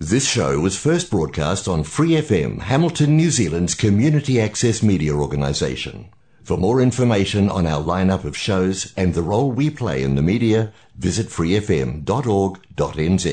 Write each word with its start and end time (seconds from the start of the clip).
This 0.00 0.28
show 0.28 0.60
was 0.60 0.76
first 0.76 1.10
broadcast 1.10 1.66
on 1.66 1.82
Free 1.82 2.16
FM, 2.16 2.60
Hamilton, 2.60 3.16
New 3.16 3.30
Zealand's 3.30 3.74
community 3.74 4.38
access 4.38 4.82
media 4.82 5.14
organisation. 5.14 5.94
For 6.44 6.58
more 6.58 6.82
information 6.82 7.48
on 7.48 7.66
our 7.66 7.82
lineup 7.82 8.24
of 8.24 8.36
shows 8.36 8.92
and 8.96 9.14
the 9.14 9.22
role 9.22 9.50
we 9.60 9.70
play 9.70 10.02
in 10.02 10.14
the 10.14 10.24
media, 10.32 10.60
visit 11.06 11.26
freefm.org.nz. 11.36 13.26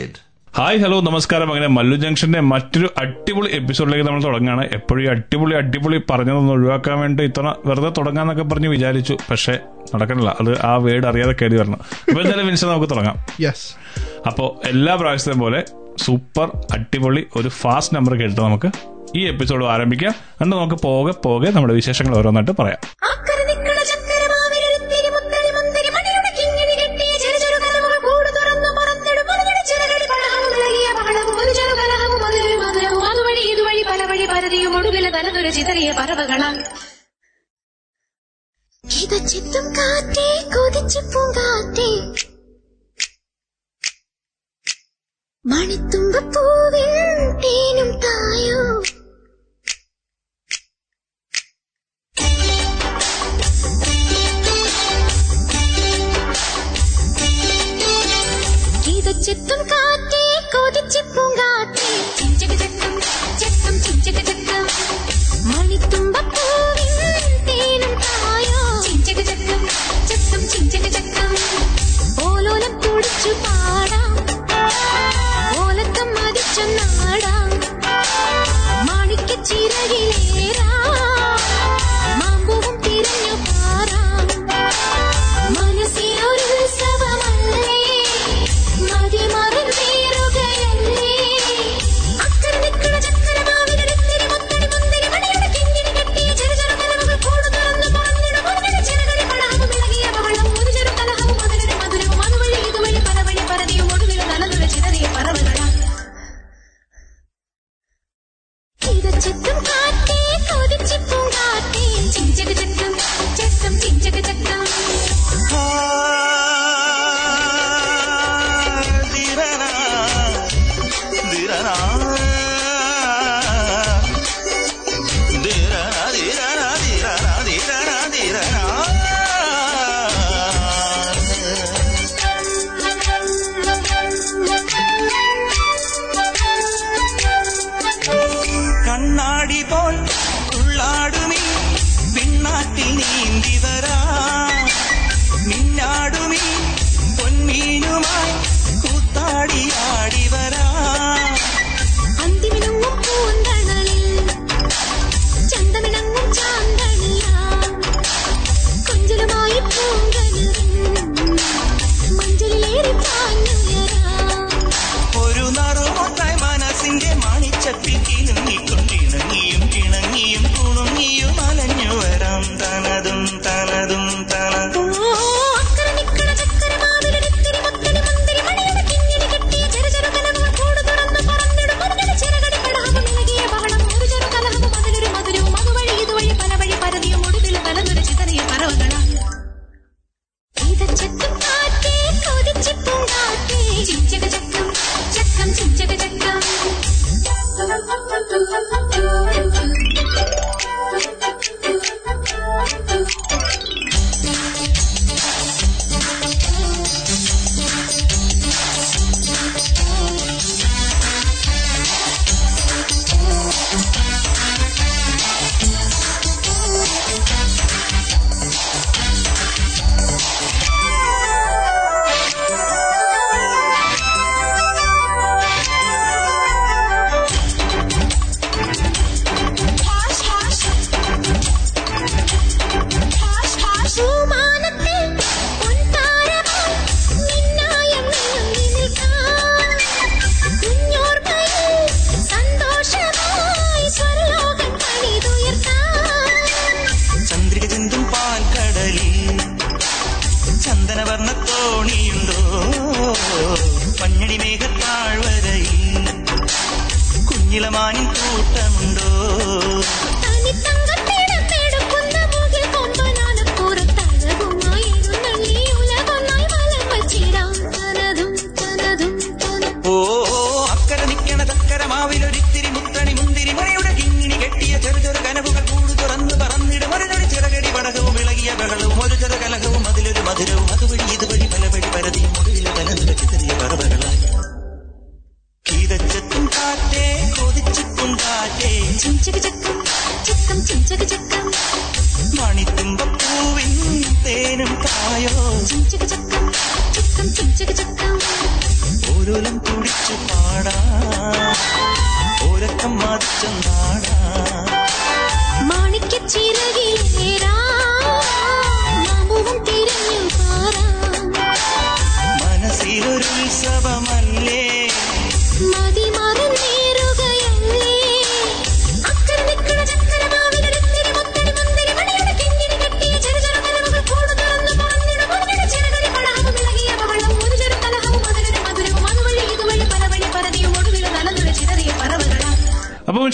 Hi 0.57 0.79
hello 0.79 1.01
നമസ്കാരം 1.01 1.51
അങ്ങനെ 1.51 1.67
മല്ലു 1.67 1.95
ജംഗ്ഷന്റെ 1.95 2.39
മറ്റൊരു 2.39 2.89
അടിപൊളി 2.97 3.49
എപ്പിസോഡിലേക്ക് 3.51 4.05
നമ്മൾ 4.07 4.23
തുടങ്ങുകയാണ്. 4.23 4.69
എപ്പോഴും 4.73 5.11
അടിപൊളി 5.11 5.55
അടിപൊളി 5.55 6.01
പറഞ്ഞതൊന്ന് 6.09 6.53
ഒഴിവാക്കാൻ 6.53 6.99
വേണ്ടി 6.99 7.23
ഇത്തവണ 7.23 7.55
വെറുതെ 7.65 7.89
തുടങ്ങാന്നൊക്കെ 7.97 8.43
പറഞ്ഞ് 8.43 8.67
വിചാരിച്ചു. 8.67 9.17
പക്ഷെ 9.31 9.59
നടക്കണില്ല. 9.95 10.37
അത് 10.41 10.61
ആ 10.61 10.77
വേർഡ് 10.77 11.07
അറിയാതെ 11.07 11.35
കയറി 11.41 11.55
വരണം. 11.55 11.79
ഇപ്പൊ 12.07 12.21
എന്തായാലും 12.21 12.47
വിൻസ് 12.47 12.65
നമുക്ക് 12.65 12.89
തുടങ്ങാം. 12.89 13.17
യെസ് 13.41 13.75
അപ്പോൾ 14.27 14.67
എല്ലാ 14.67 14.95
പ്രാവശ്യത്തെയും 14.95 15.39
പോലെ 15.39 15.65
സൂപ്പർ 15.97 16.51
അടിപൊളി 16.71 17.27
ഒരു 17.35 17.49
ഫാസ്റ്റ് 17.49 17.95
നമ്പർ 17.95 18.13
കേട്ടോ 18.13 18.43
നമുക്ക്? 18.43 18.71
ഈ 19.15 19.27
എപ്പിസോഡ് 19.27 19.65
ആരംഭിക്കാം. 19.65 20.11
എന്നിട്ട് 20.11 20.55
നമുക്ക് 20.55 20.81
പോകെ 20.81 21.11
പോകെ 21.11 21.51
നമ്മുടെ 21.51 21.73
വിശേഷങ്ങൾ 21.73 22.17
ഓരോന്നായിട്ട് 22.17 22.61
പറയാം. 22.61 22.77
ചിതറിയ 35.53 35.91
പറവകളാൽ. 35.91 36.63
കിതച്ചെത്തും 38.85 39.65
കാറ്റേ 39.77 40.41
കൊതിച്ചു 40.55 40.99
പൂങ്കാറ്റേ. 40.99 42.32
മണിത്തുമ്പപ്പൂവിൻ 45.45 46.93
തേനും 47.41 47.89
ഓലോലം 72.25 72.73
തുടിച്ചു 72.81 73.31
പാടാം. 73.43 74.02
சொன்னாடா 76.55 77.35
மாணிக்க 78.87 79.31
சிறகிலேரா 79.43 80.72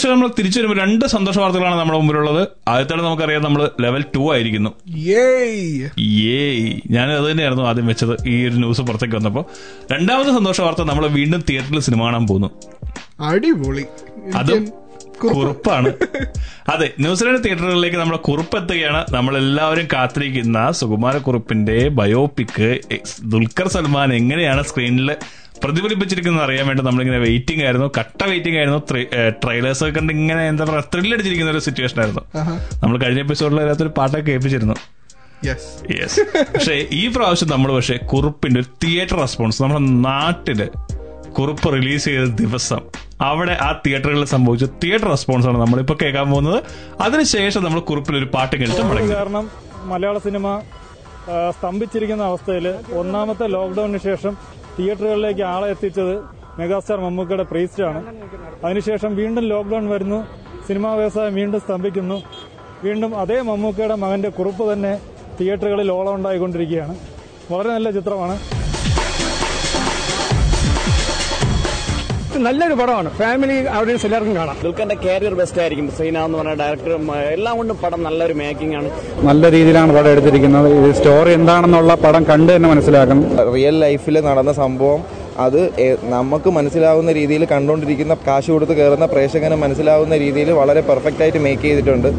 അപ്പൊ 0.09 0.21
നമ്മൾ 0.21 0.33
തിരിച്ചു 0.39 0.59
വരുമ്പോൾ 0.59 0.77
രണ്ട് 0.77 1.05
സന്തോഷ 1.05 1.37
വാർത്തകളാണ് 1.37 1.75
നമ്മുടെ 1.75 1.99
മുമ്പിലുള്ളത്. 1.99 2.47
ആദ്യത്തെ 2.67 3.03
നമുക്കറിയാം 3.03 3.43
നമ്മൾ 3.43 3.69
ലെവൽ 3.81 4.01
ടു 4.15 4.33
ആയിരിക്കുന്നു. 4.33 4.69
ഞാൻ 6.91 7.11
അത് 7.11 7.31
തന്നെയായിരുന്നു 7.31 7.63
ആദ്യം 7.63 7.87
വെച്ചത് 7.87 8.27
ഈ 8.27 8.47
ഒരു 8.47 8.55
ന്യൂസ് 8.55 8.81
പുറത്തേക്ക് 8.81 9.15
വന്നപ്പോൾ. 9.15 9.45
രണ്ടാമത്തെ 9.91 10.31
സന്തോഷ 10.31 10.61
വാർത്ത 10.61 10.81
നമ്മൾ 10.81 11.07
വീണ്ടും 11.07 11.43
തിയേറ്ററിൽ 11.49 11.79
സിനിമ 11.79 12.03
കാണാൻ 12.03 12.27
പോകുന്നു. 12.27 12.49
അടിപൊളി. 13.19 13.83
അതും. 14.35 14.88
കുറുപ്പാണ്. 15.23 15.91
അതെ 16.73 16.87
ന്യൂസിലാൻഡ് 17.03 17.41
തിയേറ്ററുകളിലേക്ക് 17.43 17.97
നമ്മുടെ 18.01 18.19
കുറുപ്പ് 18.27 18.57
എത്തുകയാണ് 18.57 19.01
നമ്മളെല്ലാവരും 19.15 19.87
കാത്തിരിക്കുന്ന 19.93 20.59
സുകുമാരക്കുറുപ്പിന്റെ 20.79 21.77
ബയോപിക്ക് 21.99 22.69
ബയോപിക് 22.69 23.29
ദുൽഖർ 23.31 23.67
സൽമാൻ 23.75 24.09
എങ്ങനെയാണ് 24.13 24.61
സ്ക്രീനിൽ 24.69 25.09
പ്രതിഫലിപ്പിച്ചിരിക്കുന്നത് 25.63 26.43
അറിയാൻ 26.43 26.65
വേണ്ടി 26.67 26.83
നമ്മളിങ്ങനെ 26.83 27.19
വെയിറ്റിംഗ് 27.25 27.63
ആയിരുന്നു. 27.63 27.87
കട്ട 27.97 28.19
വെയിറ്റിംഗ് 28.29 28.57
ആയിരുന്നു. 28.57 28.79
ട്രെയിലേഴ്സ് 29.43 29.83
ഒക്കെ 29.83 29.93
കണ്ട് 29.99 30.13
ഇങ്ങനെ 30.13 30.43
എന്താ 30.47 30.63
പറയുക 30.69 30.91
ത്രില്ലടിച്ചിരിക്കുന്ന 30.93 31.51
ഒരു 31.51 31.63
സിറ്റുവേഷൻ 31.67 31.99
ആയിരുന്നു. 32.03 32.23
നമ്മൾ 32.83 32.95
കഴിഞ്ഞ 33.03 33.19
എപ്പിസോഡിൽ 33.25 33.59
അതിനകത്തൊരു 33.61 33.93
പാട്ടൊക്കെ 33.97 34.25
കേൾപ്പിച്ചിരുന്നു. 34.31 34.77
യെസ് 35.47 36.21
പക്ഷേ 36.53 36.77
ഈ 37.01 37.03
പ്രാവശ്യം 37.07 37.49
നമ്മൾ 37.49 37.69
പക്ഷേ 37.75 37.97
കുറുപ്പിന്റെ 38.13 38.59
ഒരു 38.61 38.69
തിയേറ്റർ 38.83 39.17
റെസ്പോൺസ് 39.19 39.61
നമ്മുടെ 39.63 39.83
നാട്ടിൽ 40.07 40.61
കുറുപ്പ് 41.37 41.73
റിലീസ് 41.73 42.05
ചെയ്ത 42.05 42.25
ദിവസം 42.41 42.81
അവിടെ 43.21 43.57
ആ 43.61 43.81
തിയേറ്ററുകളിൽ 43.85 44.25
സംഭവിച്ച 44.25 44.65
തിയേറ്റർ 44.83 45.09
റെസ്പോൺസ് 45.09 45.47
ആണ് 45.47 45.57
നമ്മളിപ്പോ 45.61 45.95
കേൾക്കാൻ 46.01 46.27
പോകുന്നത്. 46.31 46.63
അതിനുശേഷം 47.01 47.63
നമ്മൾ 47.63 47.79
കുറിപ്പിൽ 47.79 48.17
ഒരു 48.17 48.27
പാട്ട് 48.33 48.55
കേട്ടിട്ട് 48.55 49.09
കാരണം 49.13 49.45
മലയാള 49.91 50.17
സിനിമ 50.17 50.61
സ്തംഭിച്ചിരിക്കുന്ന 51.57 52.23
അവസ്ഥയിൽ 52.23 52.67
ഒന്നാമത്തെ 53.01 53.47
ലോക്ക്ഡൌണിന് 53.47 53.97
ശേഷം 53.97 54.33
തിയേറ്ററുകളിലേക്ക് 54.77 55.43
ആളെ 55.53 55.67
എത്തിച്ചത് 55.69 56.15
മെഗാസ്റ്റാർ 56.59 56.99
മമ്മൂക്കയുടെ 56.99 57.43
പ്രീസ്റ്റ് 57.43 57.83
പ്രീസ്റ്റാണ്. 57.83 57.99
അതിനുശേഷം 58.65 59.11
വീണ്ടും 59.15 59.43
ലോക്ക്ഡൌൺ 59.43 59.89
വരുന്നു 59.89 60.19
സിനിമാ 60.67 60.89
വ്യവസായം 60.95 61.33
വീണ്ടും 61.35 61.59
സ്തംഭിക്കുന്നു. 61.59 62.17
വീണ്ടും 62.83 63.19
അതേ 63.19 63.41
മമ്മൂക്കയുടെ 63.41 63.95
മകന്റെ 63.95 64.29
കുറിപ്പ് 64.29 64.73
തന്നെ 64.73 64.93
തിയേറ്ററുകളിൽ 65.39 65.91
ഓളം 65.91 66.15
ഉണ്ടായിക്കൊണ്ടിരിക്കുകയാണ് 66.15 66.95
വളരെ 67.51 67.69
നല്ല 67.75 67.91
ചിത്രമാണ്. 67.91 68.35
നല്ലൊരു 72.37 72.75
പടമാണ്. 72.79 73.09
ഫാമിലി 73.19 73.55
ഓഡിയൻസ് 73.77 74.05
എല്ലാവർക്കും 74.07 74.35
കാണാം. 74.39 74.57
ദുൽഖറിന്റെ 74.63 74.97
കരിയർ 75.05 75.33
ബെസ്റ്റ് 75.39 75.59
ആയിരിക്കും. 75.61 75.87
സീന 75.97 76.17
എന്ന് 76.27 76.37
പറഞ്ഞ 76.37 76.53
ഡയറക്ടറും 76.61 77.05
എല്ലാം 77.35 77.53
കൊണ്ടും 77.59 77.77
പടം 77.83 78.01
നല്ലൊരു 78.07 78.35
മേക്കിംഗ് 78.41 78.75
ആണ്. 78.79 78.89
നല്ല 79.29 79.51
രീതിയിലാണ് 79.55 79.91
പടം 79.97 80.11
എടുത്തിരിക്കുന്നത്. 80.15 80.67
ഇത് 80.79 80.95
സ്റ്റോറി 80.99 81.31
എന്താണെന്നുള്ള 81.39 81.95
പടം 82.05 82.25
കണ്ട് 82.31 82.51
തന്നെ 82.55 82.69
മനസ്സിലാക്കണം. 82.73 83.23
റിയൽ 83.55 83.77
ലൈഫിൽ 83.85 84.19
നടന്ന 84.29 84.53
സംഭവം 84.63 85.01
അത് 85.45 85.59
നമുക്ക് 86.15 86.49
മനസ്സിലാവുന്ന 86.59 87.11
രീതിയിൽ 87.19 87.43
കണ്ടുകൊണ്ടിരിക്കുന്ന 87.51 88.17
കാശ് 88.27 88.51
കൊടുത്ത് 88.51 88.73
കയറുന്ന 88.79 89.05
പ്രേക്ഷകന് 89.13 89.57
മനസ്സിലാവുന്ന 89.65 90.17
രീതിയിൽ 90.25 90.51
വളരെ 90.61 90.81
പെർഫെക്റ്റ് 90.89 91.23
ആയിട്ട് 91.25 91.41
മേക്ക് 91.47 91.61
ചെയ്തിട്ടുണ്ട്. 91.61 92.09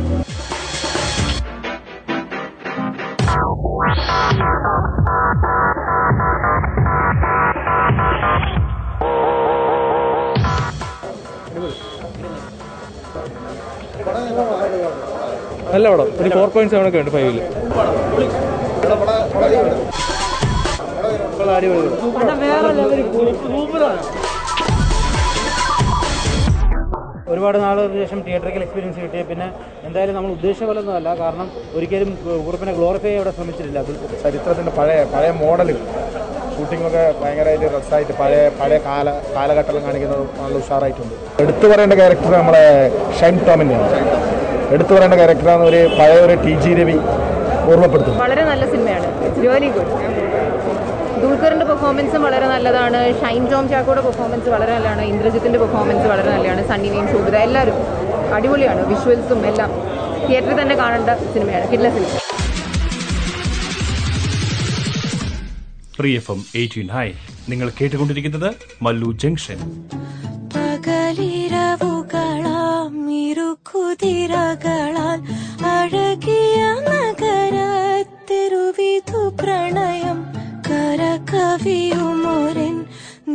നല്ല 15.80 15.90
പടം. 15.92 16.08
ഒരു 16.22 16.30
ഫോർ 16.36 16.48
പോയിന്റ് 16.54 16.72
സെവൻ 16.74 16.86
ഒക്കെ 16.88 16.98
ഉണ്ട് 17.02 17.10
ഫൈവിൽ 17.16 17.36
ഒരുപാട് 27.32 27.56
നാളുകൾക്ക് 27.64 27.98
ശേഷം 28.02 28.20
തിയേറ്ററിക്കൽ 28.26 28.62
എക്സ്പീരിയൻസ് 28.64 28.98
കിട്ടിയ 29.02 29.22
പിന്നെ 29.30 29.46
എന്തായാലും 29.86 30.14
നമ്മൾ 30.16 30.30
ഉദ്ദേശിച്ച 30.36 30.64
പോലെ 30.70 30.80
കാരണം 31.20 31.46
ഒരിക്കലും 31.76 32.10
കുറിപ്പിനെ 32.46 32.72
ഗ്ലോറിഫൈ 32.78 33.12
അവിടെ 33.18 33.32
ശ്രമിച്ചിട്ടില്ല. 33.36 33.78
അതിൽ 33.84 33.96
ചരിത്രത്തിന്റെ 34.24 34.72
പഴയ 34.78 34.98
പഴയ 35.14 35.30
മോഡലുകൾ 35.42 35.84
ഷൂട്ടിങ്ങൊക്കെ 36.54 37.04
ഭയങ്കരമായിട്ട് 37.20 37.66
രസമായിട്ട് 37.76 38.14
പഴയ 38.20 38.42
പഴയ 38.60 38.78
കാല 38.88 39.06
കാലഘട്ടം 39.36 39.78
കാണിക്കുന്നത് 39.86 40.24
നല്ല 40.42 40.56
ഉഷാറായിട്ടുണ്ട്. 40.62 41.14
എടുത്തു 41.44 41.66
പറയേണ്ട 41.72 41.94
ക്യാരക്ടർ 42.00 42.32
നമ്മളെ 42.40 42.64
ഷൈൻ 43.20 43.38
ടോമിന്റെയാണ്. 43.48 43.88
എടുത്തു 44.74 44.92
പറയേണ്ട 44.94 45.14
ക്യാരക്ടറാണ് 45.20 45.62
ഒരു 45.70 45.80
പഴയ 45.98 46.18
ഒരു 46.26 46.34
ടി 46.44 46.52
ജി 46.62 46.70
രവി 46.80 46.96
ഓർമ്മപ്പെടുത്തും 47.70 48.18
വളരെ 48.18 48.44
നല്ല 48.50 48.64
സിനിമയാണ്. 48.72 49.08
Very 49.46 49.68
good. 49.76 49.92
ദുൽഖറിന്റെ 51.22 51.66
പെർഫോമൻസും 51.70 52.22
വളരെ 52.22 52.46
നല്ലതാണ്. 52.46 53.00
ഷൈൻ 53.20 53.42
ജോം 53.50 53.68
ചാക്കോയുടെ 53.68 54.02
പെർഫോമൻസ് 54.06 54.48
വളരെ 54.48 54.72
നല്ലതാണ്. 54.74 55.02
ഇന്ദ്രജിത്തിന്റെ 55.02 55.58
പെർഫോമൻസ് 55.58 56.06
വളരെ 56.12 56.30
നല്ലതാണ്. 56.30 56.68
സണ്ണി 56.68 56.88
വെയിൻ 56.88 57.06
ശോഭിത 57.12 57.36
എല്ലാവരും 57.36 57.78
അടിപൊളിയാണ്. 58.34 58.82
വിഷ്വൽസും 58.86 59.46
എല്ലാം. 59.46 59.72
തിയേറ്ററിൽ 60.28 60.62
തന്നെ 60.62 60.76
കാണേണ്ട 60.76 61.10
സിനിമയാണ്. 61.34 61.66
കിഡ്ല 61.72 61.88
സിനിമ. 61.96 62.18
പ്രിയ 65.98 66.16
എഫ് 66.16 66.30
എം 66.30 66.44
എയ്റ്റീൻ 66.54 66.88
ഹൈ 66.88 67.08
നിങ്ങൾ 67.48 67.70
കേട്ടുകൊണ്ടിരിക്കുന്നത് 67.80 68.50
മല്ലു 68.82 69.10
ജംഗ്ഷൻ. 69.22 69.58
ഇരുകുതിരകളാൽ 74.02 75.18
അഴകിയ 75.70 76.58
നഗരത്തിരുവിധു 76.86 77.62
പ്രണയം 79.40 80.18
കരകവിയുമൊരൻ 80.68 81.56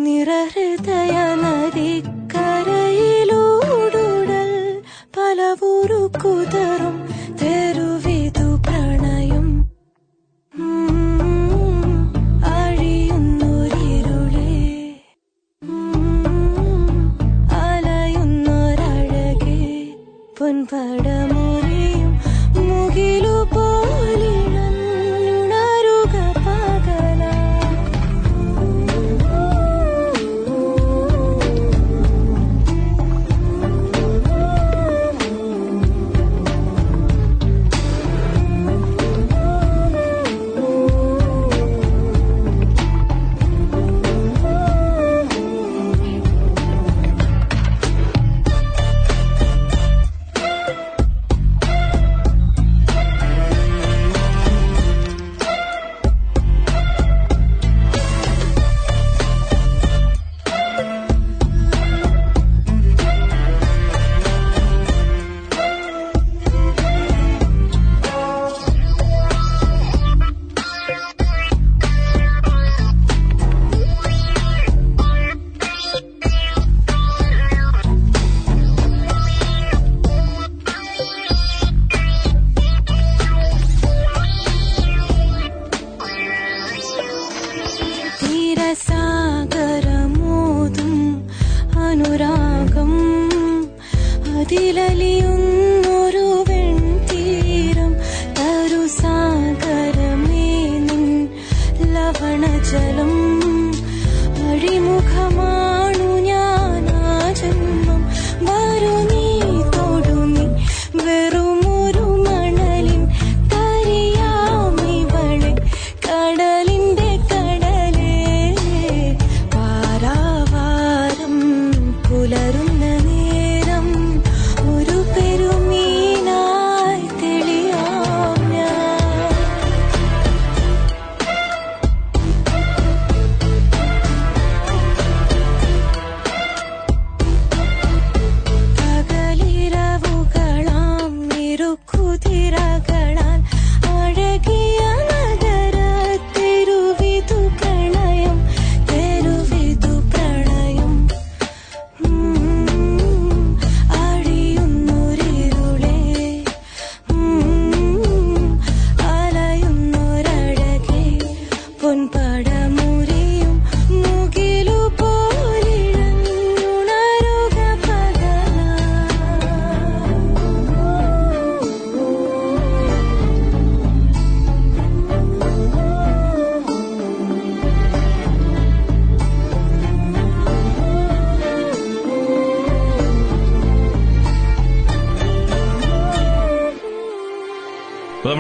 നിറഹൃദയ 0.04 1.14
നദിക്കരയിലൂടുടൽ 1.44 2.12
പലവുരു 5.18 6.02
കുതറും 6.18 6.98
comparar. 20.66 21.15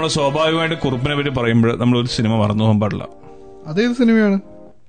നമ്മൾ 0.05 0.13
സ്വാഭാവികമായിട്ട് 0.13 0.75
കുറുപ്പിനെ 0.75 1.15
പറ്റി 1.15 1.29
പറയുമ്പോൾ 1.29 1.77
നമ്മൾ 1.77 1.99
ഒരു 1.99 2.07
സിനിമ 2.07 2.35
മറന്നു 2.35 2.63
പോകാൻ 2.63 2.79
പാടില്ല. 2.79 3.07
അതേത് 3.67 3.91
സിനിമയാണ്? 3.91 4.39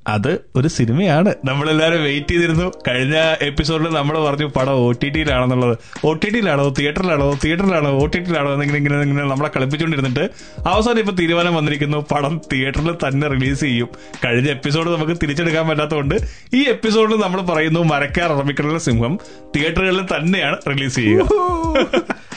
അത് 0.09 0.41
ഒരു 0.57 0.69
സിനിമയാണ്. 0.69 1.35
നമ്മളെല്ലാരും 1.45 2.03
വെയിറ്റ് 2.03 2.29
ചെയ്തിരുന്നു. 2.29 2.73
കഴിഞ്ഞ 2.89 3.15
എപ്പിസോഡിൽ 3.43 3.85
നമ്മൾ 3.85 4.19
പറഞ്ഞു 4.19 4.47
പടം 4.47 4.73
ഒ 4.73 4.93
ടി 4.93 5.09
ടിയിലാണെന്നുള്ളത് 5.09 5.79
ഒ 6.05 6.13
ടി 6.13 6.31
ടിയിലാണോ 6.31 6.69
തിയേറ്ററിലാണോ 6.69 7.39
തിയേറ്ററിലാണോ 7.45 7.91
ഒ 7.91 8.07
ടി 8.07 8.19
ടിയിലാണോ 8.19 8.53
എന്നിങ്ങനെ 8.53 8.79
ഇങ്ങനെ 8.79 9.01
ഇങ്ങനെ 9.01 9.29
നമ്മളെ 9.29 9.51
കളിപ്പിച്ചുകൊണ്ടിരുന്നിട്ട് 9.57 10.31
അവസാനം 10.69 10.99
ഇപ്പൊ 10.99 11.15
തീരുമാനം 11.15 11.55
വന്നിരിക്കുന്നു 11.55 11.99
പടം 12.13 12.41
തിയേറ്ററിൽ 12.53 12.93
തന്നെ 12.93 13.29
റിലീസ് 13.29 13.61
ചെയ്യും. 13.61 13.89
കഴിഞ്ഞ 14.25 14.51
എപ്പിസോഡ് 14.51 14.91
നമുക്ക് 14.91 15.13
തിരിച്ചെടുക്കാൻ 15.13 15.69
പറ്റാത്തതുകൊണ്ട് 15.69 16.15
ഈ 16.55 16.63
എപ്പിസോഡിൽ 16.63 17.17
നമ്മൾ 17.17 17.41
പറയുന്നു 17.41 17.81
മരക്കാർ 17.81 18.33
അറബിക്കടലിലെ 18.33 18.79
സിംഹം 18.79 19.19
തിയേറ്ററുകളിൽ 19.57 20.03
തന്നെയാണ് 20.03 20.57
റിലീസ് 20.69 20.95
ചെയ്യുക. 20.95 21.29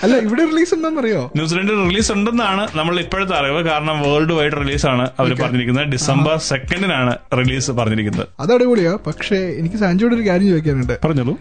അല്ല 0.04 0.16
ഇവിടെ 0.18 0.44
റിലീസ് 0.46 0.74
ഉണ്ടെന്നറിയോ 0.74 1.32
ന്യൂസിലൻഡിൽ 1.36 1.78
റിലീസ് 1.90 2.12
ഉണ്ടെന്നാണ് 2.12 2.68
നമ്മൾ 2.76 3.00
ഇപ്പോഴത്തെ 3.00 3.36
അറിവ്. 3.36 3.70
കാരണം 3.70 4.02
വേൾഡ് 4.02 4.34
വൈഡ് 4.34 4.54
റിലീസ് 4.54 4.86
ആണ് 4.86 5.10
അവർ 5.20 5.42
പറഞ്ഞിരിക്കുന്നത്. 5.42 5.86
ഡിസംബർ 5.86 6.38
സെക്കൻഡിനാണ് 6.38 7.14
റിലീസ് 7.38 7.72
പറഞ്ഞിരിക്കുന്നത്. 7.72 8.28
അത് 8.40 8.54
അടിപൊളിയാ. 8.54 8.98
പക്ഷേ 9.08 9.36
എനിക്ക് 9.36 9.76
സാൻജോയുടെ 9.76 10.16
ഒരു 10.16 10.28
കാര്യം 10.30 10.48
ചോദിക്കാനുണ്ട്. 10.48 11.00
പറഞ്ഞോളൂ. 11.06 11.36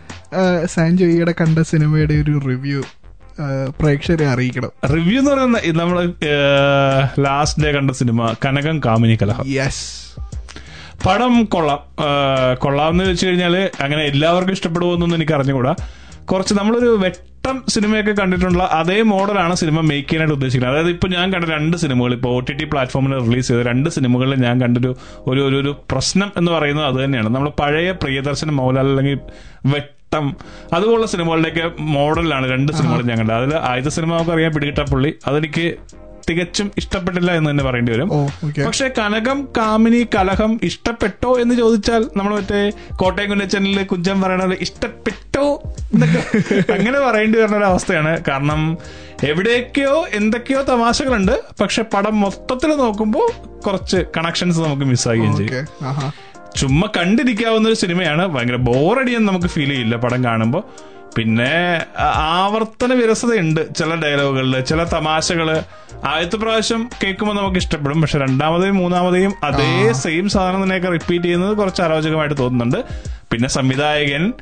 സാൻജോ 0.65 1.07
ഈയിടെ 1.07 1.35
കണ്ട 1.41 1.59
സിനിമയുടെ 1.59 2.15
ഒരു 2.15 2.41
റിവ്യൂ 2.49 2.83
പ്രേക്ഷകരെ 3.81 4.27
അറിയിക്കണം. 4.27 4.71
റിവ്യൂ 4.95 5.19
എന്ന് 5.19 5.31
പറയുന്ന 5.31 5.59
നമ്മൾ 5.83 6.13
ലാസ്റ്റ് 7.21 7.65
ഡേ 7.65 7.73
കണ്ട 7.73 7.91
സിനിമ 7.91 8.35
കനകം 8.47 8.81
കാമിനി 8.87 9.19
കലഹം. 9.23 9.45
യെസ് 9.49 9.87
പടം 11.07 11.45
കൊള്ളാം. 11.45 11.79
കൊള്ളാം 12.55 12.91
എന്ന് 12.91 13.05
വെച്ച് 13.05 13.27
കഴിഞ്ഞാൽ 13.27 13.71
അങ്ങനെ 13.81 14.03
എല്ലാവർക്കും 14.03 14.53
ഇഷ്ടപ്പെടുമെന്നൊന്നും 14.53 15.17
എനിക്ക് 15.17 15.33
അറിഞ്ഞുകൂടാ. 15.33 15.75
കുറച്ച് 16.31 16.55
നമ്മളൊരു 16.55 16.91
വെട്ടം 17.03 17.57
സിനിമയൊക്കെ 17.75 18.13
കണ്ടിട്ടുള്ള 18.21 18.63
അതേ 18.79 18.97
മോഡലാണ് 19.03 19.55
സിനിമ 19.61 19.81
മേക്ക് 19.81 20.09
ചെയ്യാനായിട്ട് 20.09 20.35
ഉദ്ദേശിക്കുന്നത്. 20.35 20.75
അതായത് 20.75 20.91
ഇപ്പൊ 20.95 21.09
ഞാൻ 21.09 21.27
കണ്ട 21.33 21.45
രണ്ട് 21.45 21.77
സിനിമകൾ 21.77 22.13
ഇപ്പോൾ 22.17 22.33
ഒ 22.37 22.41
ടി 22.49 22.53
ടി 22.53 22.65
പ്ലാറ്റ്ഫോമിൽ 22.65 23.13
റിലീസ് 23.29 23.49
ചെയ്ത 23.49 23.63
രണ്ട് 23.69 23.89
സിനിമകളിൽ 23.97 24.35
ഞാൻ 24.47 24.61
കണ്ടൊരു 24.63 24.91
ഒരു 25.31 25.41
ഒരു 25.61 25.73
പ്രശ്നം 25.93 26.33
എന്ന് 26.37 26.53
പറയുന്നത് 26.53 26.87
അത് 26.87 26.99
തന്നെയാണ്. 27.05 27.31
നമ്മൾ 27.37 27.51
പഴയ 27.61 27.91
പ്രിയദർശൻ 28.03 28.51
മോഹൻലാൽ 28.59 28.91
അല്ലെങ്കിൽ 28.91 29.19
വെട്ടം 29.75 30.27
അതുപോലുള്ള 30.73 31.07
സിനിമകളുടെയൊക്കെ 31.07 31.65
മോഡലാണ് 31.97 32.47
രണ്ട് 32.51 32.73
സിനിമകളും 32.73 33.07
ഞാൻ 33.07 33.19
കണ്ടത്. 33.19 33.37
അതിൽ 33.37 33.55
ആദ്യത്തെ 33.71 33.91
സിനിമ 33.97 34.11
നമുക്കറിയാം 34.17 34.53
പിടികിട്ടപ്പുള്ളി 34.55 35.13
അതെനിക്ക് 35.27 35.67
തികച്ചും 36.29 36.71
ഇഷ്ടപ്പെട്ടില്ല 36.77 37.33
എന്ന് 37.33 37.51
തന്നെ 37.51 37.65
പറയേണ്ടി 37.65 37.93
വരും. 37.93 38.09
പക്ഷെ 38.67 38.91
കനകം 38.99 39.49
കാമിനി 39.57 40.07
കലഹം 40.15 40.61
ഇഷ്ടപ്പെട്ടോ 40.63 41.41
എന്ന് 41.41 41.55
ചോദിച്ചാൽ 41.55 42.05
നമ്മൾ 42.17 42.35
മറ്റേ 42.37 42.73
കോട്ടയം 42.97 43.29
കുന്നച്ചനിൽ 43.29 43.83
കുഞ്ചൻ 43.83 44.23
പോലെ 44.23 44.57
ഇഷ്ടപ്പെട്ടോ 44.61 45.63
എന്നൊക്കെ 45.95 46.21
അങ്ങനെ 46.73 47.01
പറയേണ്ടി 47.01 47.39
വരുന്ന 47.39 47.57
ഒരു 47.57 47.65
അവസ്ഥയാണ്. 47.65 48.25
കാരണം 48.29 48.79
എവിടെയൊക്കെയോ 49.25 50.07
എന്തൊക്കെയോ 50.13 50.63
തമാശകളുണ്ട്. 50.63 51.41
പക്ഷെ 51.61 51.83
പടം 51.83 52.21
മൊത്തത്തിൽ 52.21 52.71
നോക്കുമ്പോൾ 52.77 53.29
കുറച്ച് 53.67 53.97
കണക്ഷൻസ് 54.17 54.61
നമുക്ക് 54.61 54.83
മിസ്സാകുകയും 54.83 55.37
ചെയ്യും. 55.37 55.67
ചുമ്മാ 56.57 56.89
കണ്ടിരിക്കാവുന്ന 56.97 57.69
ഒരു 57.69 57.77
സിനിമയാണ്. 57.77 58.27
ഭയങ്കര 58.27 58.57
ബോറടിയെന്ന് 58.57 59.29
നമുക്ക് 59.29 59.47
ഫീൽ 59.47 59.69
ചെയ്യില്ല 59.69 59.97
പടം 59.97 60.25
കാണുമ്പോൾ 60.25 60.63
പിന്നെ 61.19 61.53
ആവർത്തന 62.39 62.93
വിരസതയുണ്ട് 62.93 63.75
ചില 63.75 63.95
ഡയലോഗുകളിൽ 63.95 64.61
ചില 64.61 64.85
തമാശകൾ. 64.85 65.49
ആദ്യത്തെ 66.11 66.37
പ്രാവശ്യം 66.37 66.91
കേൾക്കുമ്പോൾ 67.03 67.37
നമുക്ക് 67.37 67.57
ഇഷ്ടപ്പെടും 67.57 68.01
പക്ഷെ 68.03 68.19
രണ്ടാമതെയും 68.19 68.77
മൂന്നാമതെയും 68.77 69.35
അതേ 69.45 69.93
സെയിം 69.93 70.29
സാധനം 70.29 70.63
തന്നെയൊക്കെ 70.63 70.89
റിപ്പീറ്റ് 70.89 71.25
ചെയ്യുന്നത് 71.25 71.57
കുറച്ച് 71.57 71.83
അരോചകമായിട്ട് 71.83 72.39
തോന്നുന്നുണ്ട്. 72.39 72.81
പിന്നെ 73.33 73.49
സംവിധായകൻ 73.49 74.33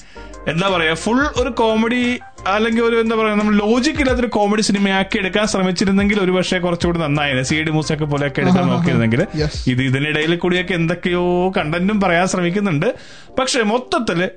എന്താ 0.48 0.68
പറയാ 0.68 0.94
ഫുൾ 0.94 1.20
ഒരു 1.40 1.50
കോമഡി 1.50 2.02
അല്ലെങ്കിൽ 2.46 2.82
ഒരു 2.82 2.96
എന്താ 3.00 3.16
പറയാ 3.16 3.34
നമ്മൾ 3.34 3.54
ലോജിക് 3.54 4.00
ഇല്ലാത്തൊരു 4.00 4.26
കോമഡി 4.26 4.62
സിനിമയാക്കി 4.62 5.16
എടുക്കാൻ 5.18 5.46
ശ്രമിച്ചിരുന്നെങ്കിൽ 5.46 6.20
ഒരു 6.20 6.32
പക്ഷേ 6.32 6.58
കുറച്ചുകൂടി 6.58 6.98
നന്നായിരുന്നു 6.98 7.42
സി 7.42 7.62
ഡി 7.62 7.70
മൂസൊക്കെ 7.70 8.04
പോലെയൊക്കെ 8.04 8.40
എടുക്കാൻ 8.40 8.68
നോക്കിയിരുന്നെങ്കിൽ. 8.72 9.22
ഇത് 9.66 9.82
ഇതിനിടയിൽ 9.82 10.36
കൂടിയൊക്കെ 10.36 10.74
എന്തൊക്കെയോ 10.74 11.52
കണ്ടന്റും 11.58 12.00
പറയാൻ 12.00 12.26
ശ്രമിക്കുന്നുണ്ട്. 12.26 12.94
പക്ഷെ 13.38 13.62
മൊത്തത്തിൽ 13.62 14.30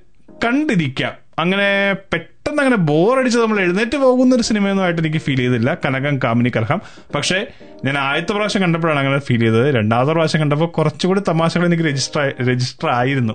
കണ്ടിരിക്കാം. 0.45 1.28
അങ്ങനെ 1.39 1.93
പെട്ടെന്ന് 2.13 2.61
അങ്ങനെ 2.61 2.77
ബോറടിച്ച് 2.77 3.39
നമ്മൾ 3.39 3.59
എഴുന്നേറ്റ് 3.59 3.97
പോകുന്ന 3.97 4.35
ഒരു 4.35 4.43
സിനിമയൊന്നുമായിട്ട് 4.43 5.01
എനിക്ക് 5.01 5.17
ഫീൽ 5.17 5.37
ചെയ്തില്ല. 5.37 5.77
കനകം 5.85 6.19
കാമിനി 6.23 6.51
കലഹം. 6.55 6.81
പക്ഷേ 7.15 7.45
ഞാൻ 7.85 7.97
ആദ്യത്തെ 7.97 8.33
പ്രാവശ്യം 8.33 8.61
കണ്ടപ്പോഴാണ് 8.61 8.99
അങ്ങനെ 8.99 9.19
ഫീൽ 9.19 9.39
ചെയ്തത്. 9.39 9.75
രണ്ടാമത്തെ 9.75 10.13
പ്രാവശ്യം 10.13 10.41
കണ്ടപ്പോൾ 10.41 10.65
കുറച്ചുകൂടി 10.65 11.21
തമാശകൾ 11.27 11.65
എനിക്ക് 11.65 11.83
രജിസ്റ്റർ 11.83 12.33
രജിസ്റ്റർ 12.49 12.89
ആയിരുന്നു. 12.89 13.33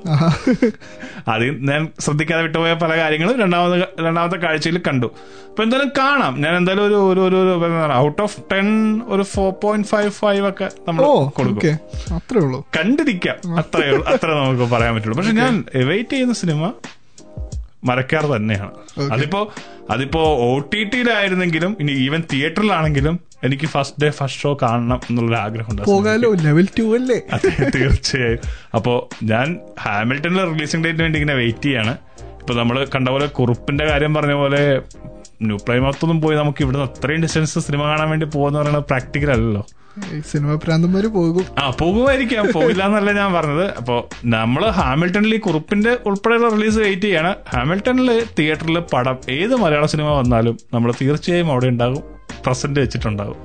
അത് 1.28 1.44
ഞാൻ 1.68 1.88
ശ്രദ്ധിക്കാതെ 2.00 2.42
വിട്ടുപോയ 2.42 2.72
പല 2.74 2.96
കാര്യങ്ങളും 2.96 3.40
രണ്ടാമത് 3.40 3.88
രണ്ടാമത്തെ 4.00 4.36
കാഴ്ചയിൽ 4.36 4.80
കണ്ടു. 4.88 5.06
അപ്പൊ 5.50 5.62
എന്തായാലും 5.64 5.92
കാണാം. 5.98 6.40
ഞാൻ 6.40 6.56
എന്തായാലും 6.56 6.84
ഒരു 6.86 7.20
ഒരു 7.28 7.36
ഒരു 7.36 7.92
ഔട്ട് 7.92 8.22
ഓഫ് 8.22 8.40
ടെൻ 8.52 9.00
ഒരു 9.06 9.22
ഫോർ 9.22 9.52
പോയിന്റ് 9.52 9.88
ഫൈവ് 9.88 10.10
ഫൈവ് 10.10 10.48
ഒക്കെ 10.48 10.70
നമ്മൾ 10.88 11.04
കൊടുക്കും. 11.38 11.78
അത്രേ 12.14 12.40
ഉള്ളൂ. 12.40 12.60
കണ്ടിരിക്കാം. 12.80 13.56
അത്രേ 13.58 13.86
ഉള്ളൂ. 13.90 14.04
അത്ര 14.06 14.28
നമുക്ക് 14.28 14.72
പറയാൻ 14.74 14.94
പറ്റുള്ളൂ. 14.94 15.16
പക്ഷെ 15.18 15.32
ഞാൻ 15.32 15.64
വെയിറ്റ് 15.74 16.10
ചെയ്യുന്ന 16.10 16.34
സിനിമ 16.34 16.72
മരക്കാർ 17.84 18.24
തന്നെയാണ്. 18.26 18.72
അതിപ്പോ 19.12 19.40
അതിപ്പോ 19.90 20.20
ഒ 20.46 20.58
ടി 20.72 20.84
ടിയിലായിരുന്നെങ്കിലും 20.84 21.76
ഇനി 21.80 21.92
ഈവൻ 21.92 22.22
തിയേറ്ററിലാണെങ്കിലും 22.32 23.20
എനിക്ക് 23.44 23.66
ഫസ്റ്റ് 23.66 24.04
ഡേ 24.04 24.10
ഫസ്റ്റ് 24.10 24.40
ഷോ 24.40 24.58
കാണണം 24.62 25.00
എന്നുള്ള 25.10 25.36
ആഗ്രഹം 25.36 25.70
ഉണ്ട്. 25.70 25.82
പോകാലോ 25.82 26.32
ലെവൽ 26.32 26.68
ടു 26.78 26.84
അല്ലേ? 26.96 27.18
അതെ 27.32 27.70
തീർച്ചയായും. 27.76 28.38
അപ്പോ 28.74 29.08
ഞാൻ 29.22 29.58
ഹാമിൽട്ടണിലെ 29.80 30.44
റിലീസിംഗ് 30.44 30.84
ഡേറ്റിന് 30.84 31.02
വേണ്ടി 31.02 31.18
ഇങ്ങനെ 31.18 31.36
വെയിറ്റ് 31.38 31.62
ചെയ്യാണ്. 31.62 31.94
ഇപ്പൊ 32.40 32.54
നമ്മൾ 32.54 32.78
കണ്ട 32.94 33.08
പോലെ 33.08 33.26
കുറുപ്പിന്റെ 33.26 33.84
കാര്യം 33.86 34.14
പറഞ്ഞ 34.14 34.32
പോലെ 34.32 34.62
ന്യൂ 35.42 35.56
പ്രൈമത്തൊന്നും 35.56 36.20
പോയി 36.20 36.36
നമുക്ക് 36.36 36.62
ഇവിടുന്ന് 36.62 36.86
അത്രയും 36.86 37.22
ഡിസ്റ്റൻസ് 37.22 37.58
സിനിമ 37.58 37.82
കാണാൻ 37.82 38.10
വേണ്ടി 38.10 38.26
പോകുന്ന 38.26 38.58
പറയുന്നത് 38.58 38.84
പ്രാക്ടിക്കൽ 38.84 39.30
അല്ലല്ലോ. 39.30 39.66
സിനിമ 40.30 40.54
പ്രാന്തന്മാര് 40.54 41.04
പോകും. 41.04 41.44
ആ 41.58 41.70
പോകുമായിരിക്കാം. 41.70 42.46
പോയില്ല 42.54 42.86
എന്നല്ല 42.86 43.12
ഞാൻ 43.12 43.32
പറഞ്ഞത്. 43.32 43.74
അപ്പോ 43.74 44.08
നമ്മൾ 44.24 44.70
ഹാമിൽട്ടണിൽ 44.70 45.34
ഈ 45.34 45.38
കുറുപ്പിന്റെ 45.38 45.98
ഉൾപ്പെടെയുള്ള 46.06 46.48
റിലീസ് 46.48 46.78
വെയിറ്റ് 46.78 47.02
ചെയ്യാണ്. 47.02 47.34
ഹാമിൽട്ടണിൽ 47.54 48.26
തിയേറ്ററിൽ 48.38 48.78
പടം 48.78 49.18
ഏത് 49.30 49.56
മലയാള 49.56 49.86
സിനിമ 49.86 50.08
വന്നാലും 50.08 50.58
നമ്മൾ 50.74 50.92
തീർച്ചയായും 51.02 51.50
അവിടെ 51.50 51.66
ഉണ്ടാകും. 51.66 52.02
പ്രസന്റ് 52.46 52.80
വെച്ചിട്ടുണ്ടാകും. 52.80 53.36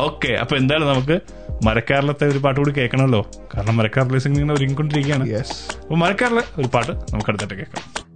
ഓക്കെ 0.00 0.32
അപ്പൊ 0.32 0.56
എന്തായാലും 0.56 0.88
നമുക്ക് 0.88 1.20
മരക്കാറിലത്തെ 1.66 2.26
ഒരു 2.26 2.38
പാട്ട് 2.38 2.60
കൂടി 2.60 2.70
കേൾക്കണമല്ലോ. 2.70 3.26
കാരണം 3.56 3.76
മരക്കാർ 3.76 4.06
റിലീസിംഗ് 4.08 4.38
ഇങ്ങനെ 4.38 4.54
ഒരുങ്ങിക്കൊണ്ടിരിക്കുകയാണ്. 4.54 5.34
അപ്പൊ 5.82 5.94
മരക്കാറിലെ 5.94 6.42
ഒരു 6.58 6.68
പാട്ട് 6.74 6.92
നമുക്ക് 6.92 7.30
അടുത്തിട്ട് 7.30 7.54
കേൾക്കാം. 7.54 8.15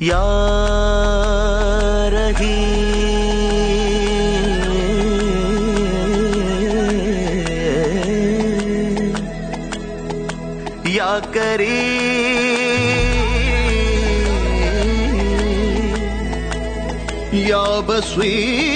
या 0.00 0.22
रही 2.12 2.60
या 10.96 11.18
करी 11.34 11.80
या 17.48 17.80
बसवी 17.88 18.75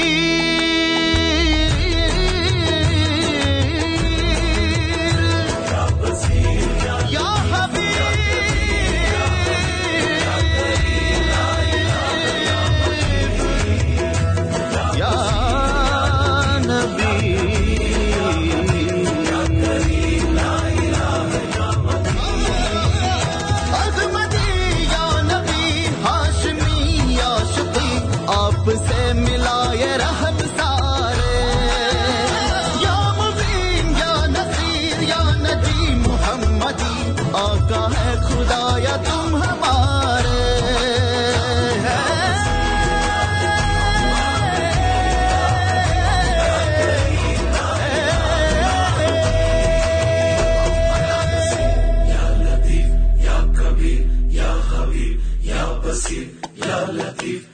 brief. 57.22 57.51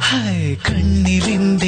hi 0.00 0.56
കണ്ണിലിന്ത 0.62 1.61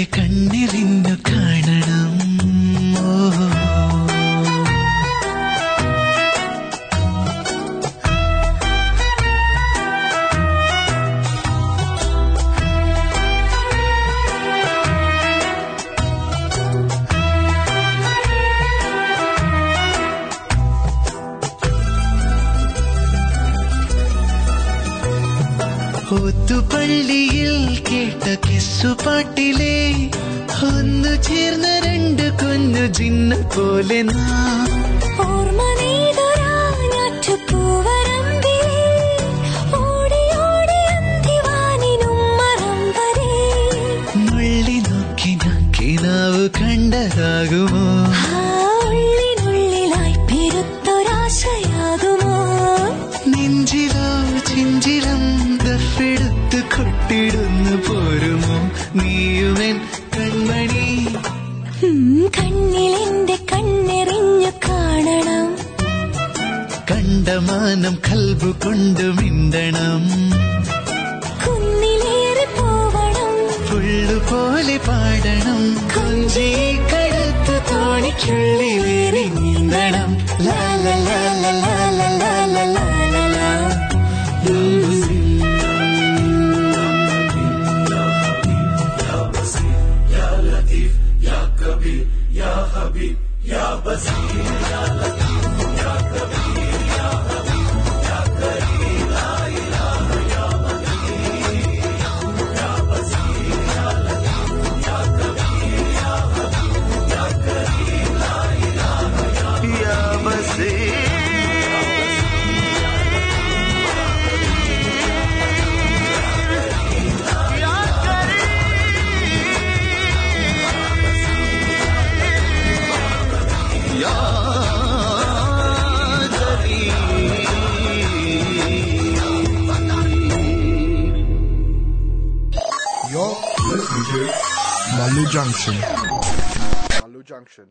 Malu 137.54 137.54
Junction. 137.54 137.67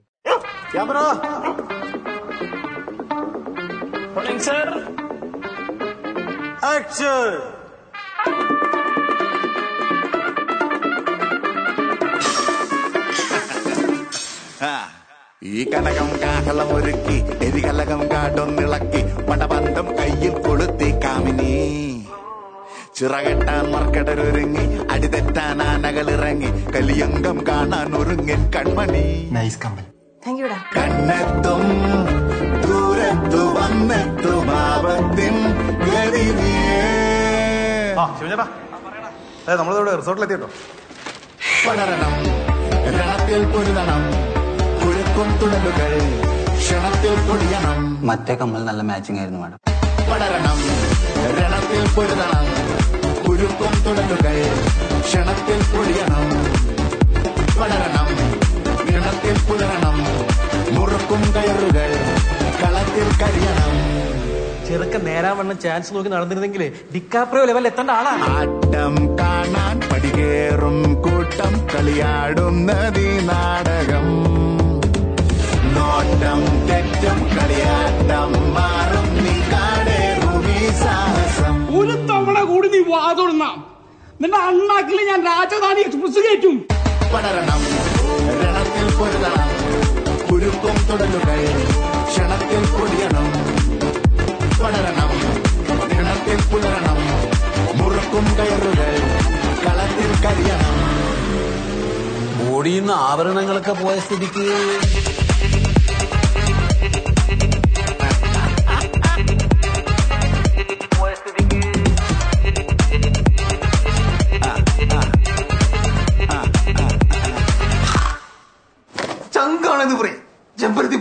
Morning, 4.14 4.38
sir. 4.38 4.66
Action. 6.62 7.54
ആ, 14.62 14.74
ഈ 15.42 15.64
കനകം 15.64 16.08
കാഹളമൊരുക്കി 16.22 17.16
എരികലകം 17.44 18.00
കാട്ടൊന്നിളക്കി 18.10 19.02
പടബന്ധം 19.28 19.88
കയ്യിൽ 19.98 20.34
കൊളുത്തി 20.38 20.90
കാമിനി 21.04 21.52
ചിറകെട്ടാൻ 22.97 23.63
മർക്കടരൊരുങ്ങി 23.73 24.65
അടിതെറ്റാൻ 24.93 25.61
ആനകൾ 25.61 26.07
ഇറങ്ങി 26.11 26.49
കലിയംഗം 26.73 27.37
കാണാൻ 27.47 27.95
ഒരുങ്ങൻ 27.95 28.41
കൺമണി. 28.55 29.05
നൈസ് 29.31 29.59
കമ്പനി 29.65 29.89
കണ്ണെത്തും 30.75 31.63
ദൂരത്തു 32.65 33.41
വന്നെത്തും 33.57 34.51
ആപത്തിൻ 34.57 35.35
നമ്മളിവിടെ 39.59 39.95
റിസോർട്ടിലെത്തിട്ടോ 39.95 40.47
പടരണം 41.67 42.13
രണത്തിൽ 42.95 43.41
പൊരുതണം 43.53 44.03
കുഴുക്കും 44.81 45.29
തുടലുകൾ 45.41 45.91
ക്ഷണത്തിൽ 46.61 47.15
പൊടിയണം. 47.27 47.79
മറ്റേ 48.07 48.35
കമ്മൽ 48.35 48.63
നല്ല 48.69 48.81
മാച്ചിങ് 48.81 49.19
ആയിരുന്നു 49.19 49.39
മാഡം. 49.39 49.59
പടരണം 50.11 50.59
രണത്തിൽ 51.31 51.95
പൊരുതണം. 51.95 52.45
കുരുക്കും 53.27 53.83
തുടലുകൾ 53.85 54.37
ക്ഷണത്തിൽ 54.99 55.59
പൊഴിയണം. 55.73 56.27
പടരണം 57.61 58.07
ഗണത്തിൽ 58.91 59.35
പുലരണം. 59.49 59.97
മുറുക്കും 60.75 61.21
കയറുകൾ 61.35 61.91
കളത്തിൽ 62.61 63.07
കരിയണം. 63.21 63.73
ചെറുക്കൻ 64.67 65.03
നേരാൻ 65.05 65.37
വണ്ണം 65.37 65.59
ചാൻസ് 65.59 65.93
നോക്കി 65.93 66.09
നടന്നിരുന്നെങ്കിൽ 66.09 66.71
ഡിക്കാപ്രിയോ 66.95 67.45
ലെവൽ 67.45 67.65
എത്തേണ്ട 67.65 67.91
ആളാണ്. 67.91 68.23
ആട്ടം 68.23 69.19
കാണാൻ 69.19 69.81
പടികേറും 69.91 71.01
കൂട്ടം 71.01 71.67
കളിയാടും 71.75 72.65
നാടകം. 72.65 74.07
നോട്ടം 75.75 76.67
തെറ്റും 76.67 77.19
കളിയാട്ടം 77.37 78.31
കൂടി 83.13 83.33
നീ 83.33 83.39
വാതൊടുന്ന 83.39 83.63
നിന്റെ 84.21 84.37
അണ്ണാക്കിൽ 84.37 85.07
ഞാൻ 85.07 85.25
രാജധാനി 85.25 85.79
എക്സ്പ്രസ് 85.79 86.27
കയറ്റും. 86.27 86.67
പടരണം. 87.15 87.61
രണത്തിൽ 88.43 88.95
പൊരുതണം. 88.95 89.49
കുരുക്കും 90.31 90.87
തുടലുകൾ 90.91 91.45
ക്ഷണത്തിൽ 92.07 92.79
പൊടിയണം. 92.79 93.31
പടരണം. 94.63 95.09
രണത്തിൽ 95.97 96.53
പുലരണം. 96.53 96.97
മുറുക്കും 97.77 98.25
കയറുകൾ 98.37 98.99
കളത്തിൽ 99.65 100.25
കരിയണം. 100.25 100.73
ബോഡിയിൽ 102.47 102.79
നിന്ന് 102.79 102.93
ആഭരണങ്ങളൊക്കെ 102.93 103.71
പോയ 103.71 103.99
സ്ഥിതിക്ക് 103.99 104.69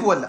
പോവല്ല. 0.03 0.27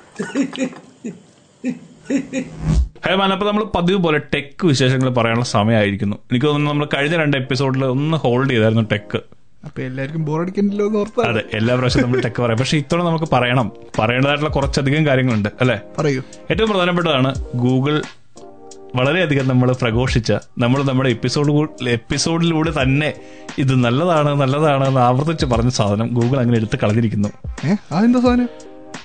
ഹേ 3.05 3.15
മാൻ 3.15 3.31
അപ്പൊ 3.31 3.45
നമ്മൾ 3.47 3.63
പതിവ് 3.75 3.99
പോലെ 4.03 4.19
ടെക് 4.33 4.65
വിശേഷങ്ങൾ 4.65 5.09
പറയാനുള്ള 5.09 5.45
സമയമായിരിക്കുന്നു. 5.45 6.15
എനിക്ക് 6.31 6.45
തോന്നുന്നു 6.45 6.71
നമ്മൾ 6.71 6.88
കഴിഞ്ഞ 6.93 7.15
രണ്ട് 7.15 7.38
എപ്പിസോഡിൽ 7.38 7.86
ഒന്ന് 7.86 8.17
ഹോൾഡ് 8.17 8.49
ചെയ്തായിരുന്നു 8.49 8.86
ടെക്. 8.91 9.17
അപ്പൊ 9.65 9.81
എല്ലാവർക്കും 9.81 10.25
ബോറടിക്കണ്ടല്ലോ 10.25 10.86
എന്ന് 10.86 10.99
ഓർത്താ? 10.99 11.29
അതെ 11.29 11.43
എല്ലാ 11.53 11.75
പ്രാവശ്യവും 11.75 12.05
നമ്മൾ 12.05 12.21
ടെക് 12.21 12.41
പറയാം. 12.41 12.57
പക്ഷെ 12.57 12.77
ഇത്തവണ 12.77 13.03
നമുക്ക് 13.03 13.25
പറയണം. 13.33 13.71
പറയേണ്ടതായിട്ടുള്ള 13.99 14.51
കുറച്ചധികം 14.51 15.05
കാര്യങ്ങളുണ്ട് 15.05 15.49
അല്ലെ? 15.62 15.79
പറയൂ. 15.99 16.21
ഏറ്റവും 16.51 16.69
പ്രധാനപ്പെട്ടതാണ് 16.69 17.36
ഗൂഗിൾ 17.55 18.01
വളരെയധികം 18.95 19.47
നമ്മൾ 19.47 19.71
പ്രഘോഷിച്ച 19.71 20.33
നമ്മൾ 20.57 20.83
നമ്മുടെ 20.83 21.09
എപ്പിസോഡ് 21.09 21.51
എപ്പിസോഡിലൂടെ 21.89 22.71
തന്നെ 22.81 23.13
ഇത് 23.57 23.73
നല്ലതാണ് 23.75 24.41
നല്ലതാണ് 24.41 24.88
എന്ന് 24.88 24.99
ആവർത്തിച്ച് 24.99 25.45
പറഞ്ഞ 25.45 25.69
സാധനം 25.69 26.07
ഗൂഗിൾ 26.07 26.38
അങ്ങനെ 26.39 26.57
എടുത്ത് 26.57 26.79
കളഞ്ഞിരിക്കുന്നു. 26.83 27.29
അതെന്താ 27.91 28.19
സാധനം? 28.19 28.49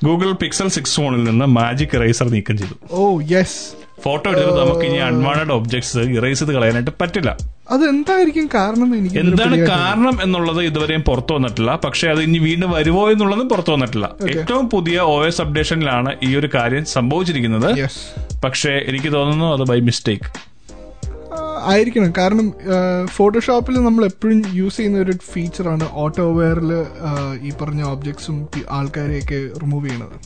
ഗൂഗിൾ 0.06 0.30
പിക്സൽ 0.42 0.68
സിക്സ് 0.76 0.96
ഫോണിൽ 1.00 1.22
നിന്ന് 1.28 1.46
മാജിക് 1.58 1.94
ഇറേസർ 1.98 2.26
നീക്കം 2.34 2.56
ചെയ്തു. 2.58 2.74
ഓ 2.98 3.04
യെസ് 3.34 3.60
ഫോട്ടോ 4.02 4.26
എടുത്തത് 4.32 4.58
നമുക്ക് 4.60 4.84
ഇനി 4.88 4.98
അൺവാണ്ടഡ് 5.06 5.52
ഒബ്ജക്ട്സ് 5.58 6.02
ഇറേസ് 6.18 6.38
ചെയ്ത് 6.40 6.52
കളയാനായിട്ട് 6.56 6.92
പറ്റില്ല. 7.00 7.30
അത് 7.74 7.82
എന്തായിരിക്കും 7.92 8.46
കാരണം 8.54 8.90
എനിക്ക് 8.98 9.18
എന്താണ്. 9.22 9.56
കാരണം 9.72 10.16
എന്നുള്ളത് 10.24 10.60
ഇതുവരെയും 10.68 11.02
പുറത്തു 11.08 11.32
വന്നിട്ടില്ല. 11.36 11.70
പക്ഷെ 11.84 12.06
അത് 12.12 12.20
ഇനി 12.26 12.38
വീണ്ടും 12.38 12.70
വരുമോ 12.76 13.02
എന്നുള്ളതും 13.12 13.48
പുറത്തു 13.48 13.72
വന്നിട്ടില്ല. 13.76 14.08
ഏറ്റവും 14.34 14.68
പുതിയ 14.74 14.98
ഒ 15.14 15.16
എസ് 15.30 15.40
അപ്ഡേഷനിലാണ് 15.44 16.12
ഈ 16.28 16.30
ഒരു 16.36 16.50
കാര്യം 16.54 16.84
സംഭവിച്ചിരിക്കുന്നത്. 16.96 17.70
പക്ഷേ 18.44 18.72
എനിക്ക് 18.92 19.12
തോന്നുന്നു 19.16 19.48
അത് 19.56 19.64
ബൈ 19.72 19.80
മിസ്റ്റേക്ക് 19.88 20.30
ആയിരിക്കണം. 21.70 22.12
കാരണം 22.18 22.46
ഫോട്ടോഷോപ്പിൽ 23.16 23.74
നമ്മൾ 23.86 24.04
എപ്പോഴും 24.04 24.38
യൂസ് 24.58 24.76
ചെയ്യുന്ന 24.76 24.98
ഒരു 24.98 25.14
ഫീച്ചറാണ് 25.32 25.86
ഓട്ടോ 26.02 26.26
വെയറിൽ 26.38 26.72
ഈ 27.46 27.52
പറഞ്ഞ 27.62 27.82
ഓബ്ജക്ട്സും 27.92 28.36
ആൾക്കാരെയൊക്കെ 28.70 29.40
റിമൂവ് 29.62 29.88
ചെയ്യണത്. 29.88 30.16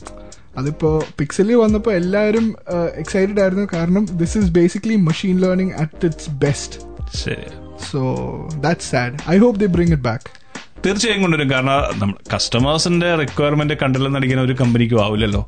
അതിപ്പോൾ 0.57 0.95
പിക്സലിൽ 1.19 1.55
വന്നപ്പോൾ 1.55 1.93
എല്ലാവരും 2.01 2.47
എക്സൈറ്റഡ് 3.03 3.41
ആയിരുന്നു. 3.41 3.65
കാരണം 3.73 4.05
this 4.21 4.37
is 4.37 4.51
basically 4.51 4.97
machine 5.09 5.37
learning 5.41 5.73
at 5.83 6.05
its 6.05 6.31
best 6.45 6.79
ശരി. 7.23 7.49
So 7.91 8.01
that 8.65 8.87
sad 8.91 9.17
I 9.29 9.37
hope 9.37 9.59
they 9.59 9.69
bring 9.75 9.91
it 9.91 10.07
back 10.09 10.29
തീർച്ചയായും 10.85 11.21
കൊണ്ടുവരും. 11.21 11.49
കാരണം 11.51 12.11
കസ്റ്റമേഴ്സിന്റെ 12.33 13.15
റിക്വയർമെന്റ് 13.15 13.75
കണ്ടില്ലെന്ന് 13.81 14.19
അടിക്കുന്ന 14.19 14.43
ഒരു 14.43 14.55
കമ്പനിക്കും 14.61 14.99
ആവില്ലല്ലോ. 15.05 15.43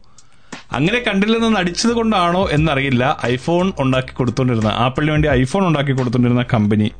അങ്ങനെ 0.71 0.99
കണ്ടില്ലെന്ന് 0.99 1.57
നടിച്ചത് 1.57 1.93
കൊണ്ടാണോ 1.93 2.49
എന്നറിയില്ല. 2.49 3.17
ഐഫോൺ 3.25 3.73
ഉണ്ടാക്കി 3.77 4.13
കൊടുത്തോണ്ടിരുന്ന 4.13 4.67
ആപ്പിളിന് 4.67 5.11
വേണ്ടി 5.11 5.27
ഐഫോൺ 5.27 5.67
ഉണ്ടാക്കി 5.67 5.91
കൊടുത്തോണ്ടിരുന്ന 5.91 6.43
കമ്പനി 6.43 6.91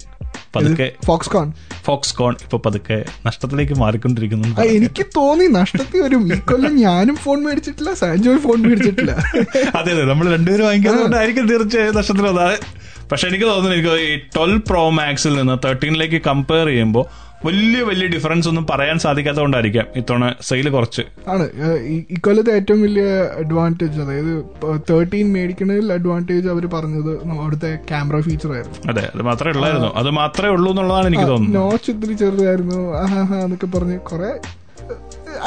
പതുക്കെ 0.54 0.92
ഫോക്സ്കോൺ 1.06 1.48
ഫോക്സ്കോൺ 1.84 2.36
ഇപ്പൊ 2.44 2.58
പതുക്കെ 2.58 3.06
നഷ്ടത്തിലേക്ക് 3.26 3.74
മാറിക്കൊണ്ടിരിക്കുന്നു. 3.74 4.48
എനിക്ക് 4.78 5.06
തോന്നി 5.16 5.48
നഷ്ടത്തിൽ 5.48 6.02
വരും 6.02 6.24
ഈ 6.34 6.72
ഞാനും 6.84 7.16
ഫോൺ 7.16 7.44
മേടിച്ചിട്ടില്ല 7.46 7.94
സാൻജോയും 7.94 8.42
ഫോൺ 8.42 8.62
മേടിച്ചിട്ടില്ല. 8.62 9.12
അതെ 9.80 9.92
അതെ 9.92 10.06
നമ്മൾ 10.06 10.34
രണ്ടുപേരും 10.34 10.66
വാങ്ങിക്കുന്നതുകൊണ്ടായിരിക്കും 10.66 11.48
തീർച്ചയായും 11.48 11.96
നഷ്ടത്തിൽ 11.96 12.28
അതായത് 12.28 12.66
പക്ഷെ 13.12 13.28
എനിക്ക് 13.28 13.46
തോന്നുന്നു 13.46 13.76
എനിക്ക് 13.76 13.90
ഈ 14.06 14.16
ട്വൽവ് 14.36 14.62
പ്രോ 14.62 14.90
മാക്സിൽ 14.90 15.36
നിന്ന് 15.36 15.58
തേർട്ടീനിലേക്ക് 15.66 16.22
കമ്പയർ 16.22 16.68
ചെയ്യുമ്പോൾ 16.68 17.06
വലിയ 17.46 17.82
വലിയ 17.84 18.08
ഡിഫറൻസ് 18.08 18.48
ഒന്നും 18.48 18.68
പറയാൻ 18.70 19.00
സാധിക്കാത്തതുകൊണ്ടായിരിക്കാം 19.00 19.86
ഇത്തവണ 19.96 20.34
സെയിൽ 20.42 20.70
കുറച്ച്. 20.70 21.02
ആണ്. 21.28 21.50
ഈ- 21.84 22.04
ഇക്കൊല്ലത്തെ 22.10 22.52
ഏറ്റവും 22.56 22.82
വലിയ 22.82 23.04
അഡ്വാന്റേജ് 23.38 24.02
അതായത് 24.02 24.46
തേർട്ടീൻ 24.90 25.34
മേടിക്കണതിൽ 25.34 25.94
അഡ്വാന്റേജ് 25.94 26.48
അവർ 26.48 26.66
പറഞ്ഞത് 26.66 27.28
അവിടുത്തെ 27.28 27.76
ക്യാമറ 27.76 28.20
ഫീച്ചർ 28.20 28.54
ആയിരുന്നു. 28.54 28.92
അതെ 28.92 29.12
അത് 29.16 29.22
മാത്രമേ 29.22 29.52
ഉള്ളായിരുന്നു. 29.52 29.88
അത് 29.96 30.10
മാത്രമേ 30.10 30.50
ഉള്ളൂ 30.50 30.72
എന്നുള്ളതാണ് 30.72 31.08
എനിക്ക് 31.08 31.24
തോന്നുന്നത്. 31.24 31.62
നോച്ച് 31.62 31.92
ഇത്തിരി 31.92 32.14
ചെറുതായിരുന്നു. 32.14 32.98
ആഹാ 32.98 33.38
എന്നൊക്കെ 33.38 33.66
പറഞ്ഞ് 33.66 34.00
കുറെ 34.00 34.40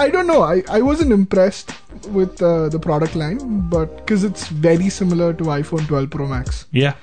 I 0.00 0.10
do 0.14 0.22
know 0.22 0.48
I 0.48 0.60
I 0.72 0.80
was 0.80 1.02
impressed 1.02 1.87
with 2.06 2.68
the 2.68 2.76
product 2.84 3.20
line 3.20 3.36
but 3.68 3.92
because 3.98 4.24
it's 4.24 4.48
very 4.60 4.88
similar 4.88 5.30
to 5.32 5.54
iPhone 5.54 5.86
twelve 5.90 6.10
pro 6.10 6.26
max 6.26 6.60
Yeah. 6.72 6.94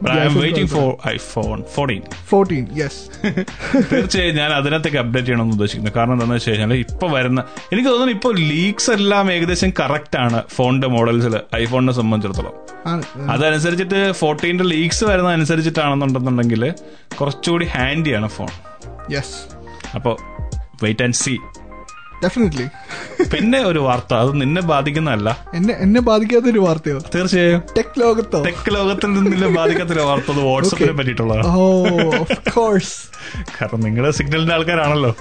But 0.00 0.10
I 0.10 0.24
am 0.24 0.34
waiting 0.34 0.66
for 0.66 0.84
iPhone 1.08 1.64
14. 1.64 2.02
14, 2.30 2.68
yes. 2.74 2.94
തീർച്ചയായും 3.90 4.34
ഞാൻ 4.34 4.52
അതിനകത്തേക്ക് 4.52 4.98
അപ്ഡേറ്റ് 4.98 5.26
ചെയ്യണമെന്ന് 5.26 5.52
ഉദ്ദേശിക്കുന്നത് 5.52 5.94
കാരണം 5.96 6.12
എന്താണെന്ന് 6.12 6.34
വെച്ച് 6.34 6.50
കഴിഞ്ഞാൽ 6.50 6.72
ഇപ്പൊ 6.74 7.08
വരുന്ന 7.08 7.40
എനിക്ക് 7.72 7.88
തോന്നുന്നു 7.88 8.12
ഇപ്പോൾ 8.12 8.38
ലീക്സ് 8.48 8.90
എല്ലാം 8.90 9.32
ഏകദേശം 9.32 9.72
കറക്റ്റ് 9.80 10.16
ആണ് 10.16 10.42
ഫോണിന്റെ 10.48 10.86
മോഡൽസിൽ 10.86 11.40
ഐഫോണിനെ 11.56 11.92
സംബന്ധിച്ചിടത്തോളം. 11.92 12.54
അതനുസരിച്ചിട്ട് 13.30 14.12
ഫോർട്ടീന്റെ 14.12 14.64
ലീക്സ് 14.64 15.04
വരുന്ന 15.04 15.30
അനുസരിച്ചിട്ടാണെന്നുണ്ടെന്നുണ്ടെങ്കിൽ 15.30 16.64
കുറച്ചുകൂടി 17.20 17.64
ഹാൻഡിയാണ് 17.74 18.28
ഫോൺ 18.28 18.50
യെസ് 19.10 19.36
അപ്പോൾ 19.94 20.16
വെയിറ്റ് 20.82 21.02
ആൻഡ് 21.02 21.14
സി 21.14 21.34
ഡെഫിനറ്റ്ലി 22.24 22.66
പിന്നെ 23.32 23.58
ഒരു 23.70 23.78
വാർത്ത 23.78 24.14
അത് 24.14 24.40
നിന്നെ 24.40 24.62
ബാധിക്കുന്നതല്ല. 24.62 25.28
എന്നെ 25.54 25.74
എന്നെ 25.78 26.00
ബാധിക്കാത്ത 26.00 26.44
ഒരു 26.52 26.58
വാർത്തയോ? 26.58 26.98
തീർച്ചയായും. 27.14 27.62
ടെക് 27.78 28.00
ലോകത്തോ? 28.00 28.40
ടെക് 28.44 28.74
ലോകത്തിൽ 28.74 29.10
നിന്നില്ല 29.12 29.46
ബാധിക്കാത്തൊരു 29.58 30.00
വാർത്ത 30.00 30.30
അത് 30.34 30.42
വാട്സപ്പിനെ 30.44 30.92
പറ്റിയിട്ടുള്ളതാണ്. 30.92 31.46
കോഴ്സ് 32.50 32.98
കാരണം 33.48 33.80
നിങ്ങളുടെ 33.80 34.10
സിഗ്നലിന്റെ 34.10 34.54
ആൾക്കാരാണല്ലോ. 34.54 35.12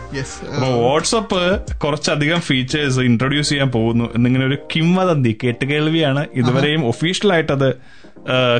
വാട്സപ്പ് 0.85 1.41
കുറച്ചധികം 1.83 2.39
ഫീച്ചേഴ്സ് 2.41 2.99
ഇൻട്രൊഡ്യൂസ് 2.99 3.49
ചെയ്യാൻ 3.49 3.69
പോകുന്നു. 3.71 4.05
എന്നിങ്ങനെ 4.15 4.45
ഒരു 4.45 4.57
കിംവദന്തി 4.75 5.37
കേട്ടുകേൾവിയാണ് 5.43 6.23
ഇതുവരെയും 6.33 6.87
ഒഫീഷ്യലായിട്ട് 6.87 7.51
അത് 7.51 7.69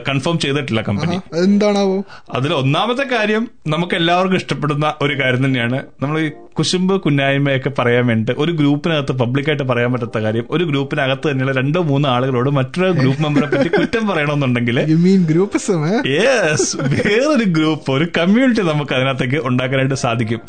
കൺഫേം 0.08 0.40
ചെയ്തിട്ടില്ല 0.40 0.82
കമ്പനി 0.82 1.18
എന്താണാവോ 1.38 1.98
അതിൽ 2.34 2.52
ഒന്നാമത്തെ 2.54 3.04
കാര്യം 3.04 3.44
നമുക്ക് 3.68 3.96
എല്ലാവർക്കും 3.96 4.38
ഇഷ്ടപ്പെടുന്ന 4.38 4.94
ഒരു 5.02 5.14
കാര്യം 5.20 5.46
തന്നെയാണ്. 5.46 5.80
നമ്മൾ 6.02 6.32
കുശുമ്പ് 6.56 6.94
കുന്നായ്മയൊക്കെ 7.04 7.72
പറയാൻ 7.78 8.04
വേണ്ടി 8.08 8.34
ഒരു 8.38 8.52
ഗ്രൂപ്പിനകത്ത് 8.52 9.14
പബ്ലിക്കായിട്ട് 9.20 9.66
പറയാൻ 9.70 9.90
പറ്റാത്ത 9.94 10.20
കാര്യം 10.20 10.46
ഒരു 10.50 10.64
ഗ്രൂപ്പിനകത്ത് 10.64 11.26
തന്നെയുള്ള 11.30 11.54
രണ്ടോ 11.60 11.82
മൂന്നോ 11.84 12.10
ആളുകളോട് 12.10 12.50
മറ്റൊരു 12.58 12.90
ഗ്രൂപ്പ് 12.98 13.22
മെമ്പറെ 13.24 13.48
പറ്റി 13.54 13.70
കുറ്റം 13.76 14.04
പറയണമെന്നുണ്ടെങ്കിൽ 14.10 14.78
യെസ് 16.12 16.68
വേറൊരു 16.94 17.46
ഗ്രൂപ്പ് 17.58 17.92
ഒരു 17.92 18.08
കമ്മ്യൂണിറ്റി 18.18 18.66
നമുക്ക് 18.72 18.94
അതിനകത്തേക്ക് 18.98 19.40
ഉണ്ടാക്കാനായിട്ട് 19.50 20.00
സാധിക്കും. 20.04 20.42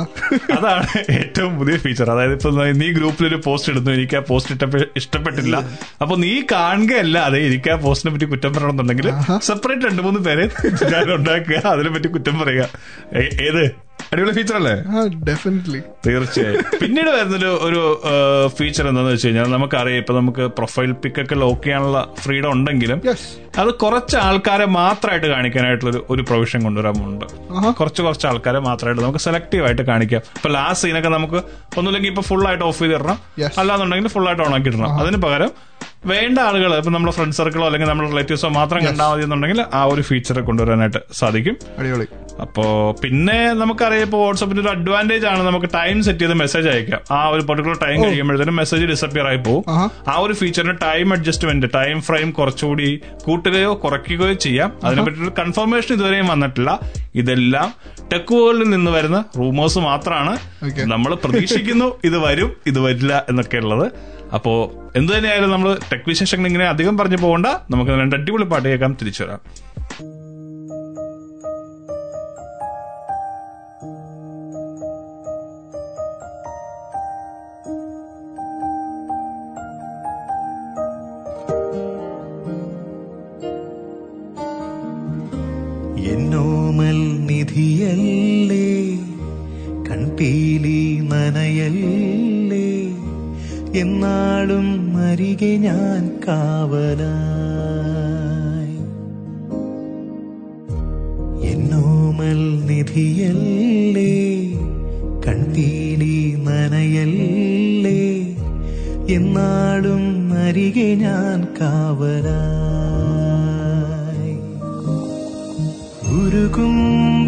അതാണ് 0.56 0.86
ഏറ്റവും 1.16 1.52
പുതിയ 1.58 1.76
ഫീച്ചർ 1.76 2.08
അതായത് 2.10 2.34
ഇപ്പൊ 2.38 2.50
നീ 2.80 2.88
ഗ്രൂപ്പിൽ 2.92 3.26
ഒരു 3.26 3.38
പോസ്റ്റ് 3.46 3.70
ഇടുന്നു 3.72 3.90
എനിക്ക് 3.90 4.16
ആ 4.16 4.24
പോസ്റ്റ് 4.28 4.52
ഇഷ്ടപ്പെ- 4.54 4.88
ഇഷ്ടപ്പെട്ടില്ല. 4.96 5.56
അപ്പൊ 6.02 6.16
നീ 6.16 6.32
കാണുകയല്ലാതെ 6.52 7.40
എനിക്ക് 7.48 7.70
ആ 7.70 7.78
പോസ്റ്റിനെ 7.84 8.12
പറ്റി 8.14 8.26
കുറ്റം 8.26 8.52
പറയണമെന്നുണ്ടെങ്കിൽ 8.52 9.08
സെപ്പറേറ്റ് 9.48 9.86
രണ്ട് 9.88 10.02
മൂന്ന് 10.02 10.20
പേരെ 10.20 10.46
ഞാൻ 10.92 11.06
ഉണ്ടാക്കുക 11.12 11.60
അതിനെ 11.66 11.90
പറ്റി 11.90 12.08
കുറ്റം 12.08 12.36
പറയുക. 12.42 12.66
ഏത്? 13.48 13.64
അടിപൊളി 14.12 14.32
ഫീച്ചർ 14.32 14.56
അല്ലേ? 14.56 14.72
ഡെഫിനറ്റ്ലി 15.24 15.80
തീർച്ചയായും. 16.06 16.62
പിന്നീട് 16.82 17.10
വരുന്നൊരു 17.10 17.58
ഒരു 17.62 18.02
ഫീച്ചർ 18.46 18.88
എന്താണെന്ന് 18.88 19.14
വെച്ച് 19.14 19.26
കഴിഞ്ഞാൽ 19.26 19.44
നമുക്കറിയാം 19.44 19.98
ഇപ്പൊ 19.98 20.14
നമുക്ക് 20.14 20.40
പ്രൊഫൈൽ 20.40 20.92
പിക്ക് 20.92 21.20
ഒക്കെ 21.20 21.34
ലോക്ക് 21.34 21.62
ചെയ്യാനുള്ള 21.62 22.08
ഫ്രീഡം 22.18 22.52
ഉണ്ടെങ്കിലും 22.52 23.02
അത് 23.58 23.74
കുറച്ച് 23.74 24.16
ആൾക്കാരെ 24.16 24.64
മാത്രമായിട്ട് 24.64 25.26
കാണിക്കാനായിട്ടുള്ള 25.26 26.00
ഒരു- 26.10 26.26
പ്രൊവിഷൻ 26.26 26.62
കൊണ്ടുവരാമുണ്ട്. 26.62 27.24
കുറച്ച് 27.72 28.02
കുറച്ച് 28.02 28.26
ആൾക്കാരെ 28.26 28.58
മാത്രമായിട്ട് 28.58 29.02
നമുക്ക് 29.02 29.18
സെലക്റ്റീവ് 29.18 29.66
ആയിട്ട് 29.66 29.82
കാണിക്കാം. 29.82 30.22
ഇപ്പൊ 30.36 30.48
ലാസ്റ്റ് 30.48 30.88
സീനൊക്കെ 30.88 31.08
നമുക്ക് 31.08 31.34
ഒന്നുമില്ലെങ്കിൽ 31.34 32.08
ഇപ്പൊ 32.08 32.22
ഫുൾ 32.22 32.48
ആയിട്ട് 32.48 32.64
ഓഫ് 32.64 32.78
ചെയ്തിടണം. 32.78 33.18
അല്ലാന്നുണ്ടെങ്കിൽ 33.58 34.08
ഫുൾ 34.08 34.26
ആയിട്ട് 34.26 34.42
ഓൺ 34.42 34.54
ആക്കി 34.54 34.68
ഇടണം 34.68 34.98
അതിന് 35.00 35.16
പകരം 35.16 35.50
വേണ്ട 36.04 36.38
ആളുകൾ 36.38 36.76
ഇപ്പൊ 36.76 36.90
നമ്മുടെ 36.90 37.12
ഫ്രണ്ട് 37.12 37.36
സർക്കിളോ 37.36 37.64
അല്ലെങ്കിൽ 37.66 37.88
നമ്മുടെ 37.88 38.10
റിലേറ്റീവ്സോ 38.10 38.48
മാത്രം 38.48 38.86
കണ്ടാൽ 38.86 39.08
മതി 39.12 39.22
എന്നുണ്ടെങ്കിൽ 39.22 39.64
ആ 39.74 39.84
ഒരു 39.84 40.02
ഫീച്ചർ 40.02 40.40
കൊണ്ടുവരാനായിട്ട് 40.40 41.00
സാധിക്കും. 41.12 41.56
അടിപൊളി. 41.78 42.06
അപ്പോ 42.40 42.64
പിന്നെ 43.02 43.52
നമുക്കറിയാം 43.52 44.02
ഇപ്പൊ 44.02 44.18
വാട്സപ്പിന്റെ 44.24 44.62
ഒരു 44.62 44.68
അഡ്വാന്റേജ് 44.68 45.26
ആണ് 45.26 45.42
നമുക്ക് 45.46 45.66
ടൈം 45.74 46.02
സെറ്റ് 46.02 46.18
ചെയ്ത് 46.18 46.34
മെസ്സേജ് 46.34 46.68
അയക്കാം 46.68 47.00
ആ 47.10 47.28
ഒരു 47.28 47.42
പെർട്ടിക്കുലർ 47.42 47.78
ടൈം 47.86 48.04
കഴിയുമ്പോഴത്തേനും 48.04 48.56
മെസ്സേജ് 48.56 48.84
ഡിസപ്പിയർ 48.84 49.26
ആയി 49.26 49.36
പോകും 49.36 49.64
ആ 50.08 50.14
ഒരു 50.18 50.32
ഫീച്ചറിന് 50.32 50.76
ടൈം 50.82 51.12
അഡ്ജസ്റ്റ്മെന്റ് 51.12 51.66
ടൈം 51.74 52.00
ഫ്രെയിം 52.00 52.30
കുറച്ചുകൂടി 52.30 52.88
കൂട്ടുകയോ 53.24 53.74
കുറയ്ക്കുകയോ 53.74 54.32
ചെയ്യാം. 54.32 54.72
അതിനെ 54.84 55.02
പറ്റിയൊരു 55.02 55.34
കൺഫർമേഷൻ 55.38 55.94
ഇതുവരെയും 55.94 56.28
വന്നിട്ടില്ല. 56.28 56.80
ഇതെല്ലാം 57.14 57.68
ടെക് 58.12 58.34
വേൾഡിൽ 58.34 58.70
നിന്ന് 58.70 58.90
വരുന്ന 58.90 59.24
റൂമേഴ്സ് 59.38 59.78
മാത്രമാണ്. 59.78 60.34
നമ്മൾ 60.94 61.14
പ്രതീക്ഷിക്കുന്നു 61.14 61.96
ഇത് 62.04 62.18
വരും 62.18 62.56
ഇത് 62.66 62.80
വരില്ല 62.80 63.26
എന്നൊക്കെ 63.28 63.56
ഉള്ളത് 63.56 63.86
അപ്പോ 64.34 64.72
എന്ത് 64.96 65.12
തന്നെയായാലും 65.12 65.50
നമ്മൾ 65.50 65.78
ടെക് 65.92 66.08
വിശേഷങ്ങൾ 66.08 66.46
ഇങ്ങനെ 66.46 66.66
അധികം 66.68 66.98
പറഞ്ഞു 66.98 67.16
പോകണ്ട. 67.16 67.46
നമുക്ക് 67.46 67.90
രണ്ട് 67.90 68.16
അടിപൊളി 68.16 68.44
പാട്ട് 68.44 68.68
കേൾക്കാം 68.68 68.96
തിരിച്ചു 69.00 69.24
വരാം. 69.24 69.40
എന്നോമൽ 86.12 87.26
നിധിയല്ലേ 87.26 88.66
കൺപീലി 89.90 91.00
നനയല്ലേ? 91.12 92.39
എന്നാളും 93.74 94.96
അരികെ 94.96 95.56
ഞാൻ 95.56 96.18
കാവലായി. 96.28 97.10
എന്നോമൽ 101.46 102.66
നിധിയല്ലേ 102.66 104.12
കൺപീലി 105.26 106.34
നനയല്ലേ 106.38 108.26
എന്നാളും 109.14 110.32
അരികെ 110.32 110.94
ഞാൻ 110.94 111.46
കാവലായി. 111.60 112.36
ഉരുകും 116.20 116.76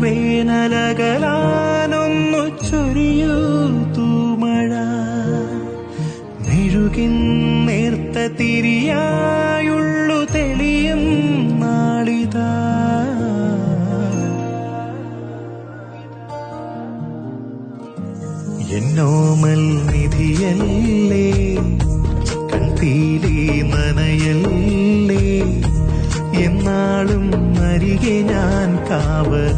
വേനലകലാനൊന്നു 0.00 2.70
ചൊരിയൂ. 2.70 3.61
മെഴുകിൻ 6.92 7.14
നേർത്ത 7.66 8.16
തിരിയായുള്ളു 8.38 10.18
തെളിയും 10.34 11.02
നാളിതാ. 11.60 12.48
എന്നോമൽ 18.76 19.62
നിധിയല്ലേ 19.86 21.26
കൺതീലി 22.52 23.36
നനയല്ലേ 23.72 25.24
എന്നാളും 26.44 27.26
അരികെ 27.68 28.16
ഞാൻ 28.30 28.70
കാവലായി 28.88 29.51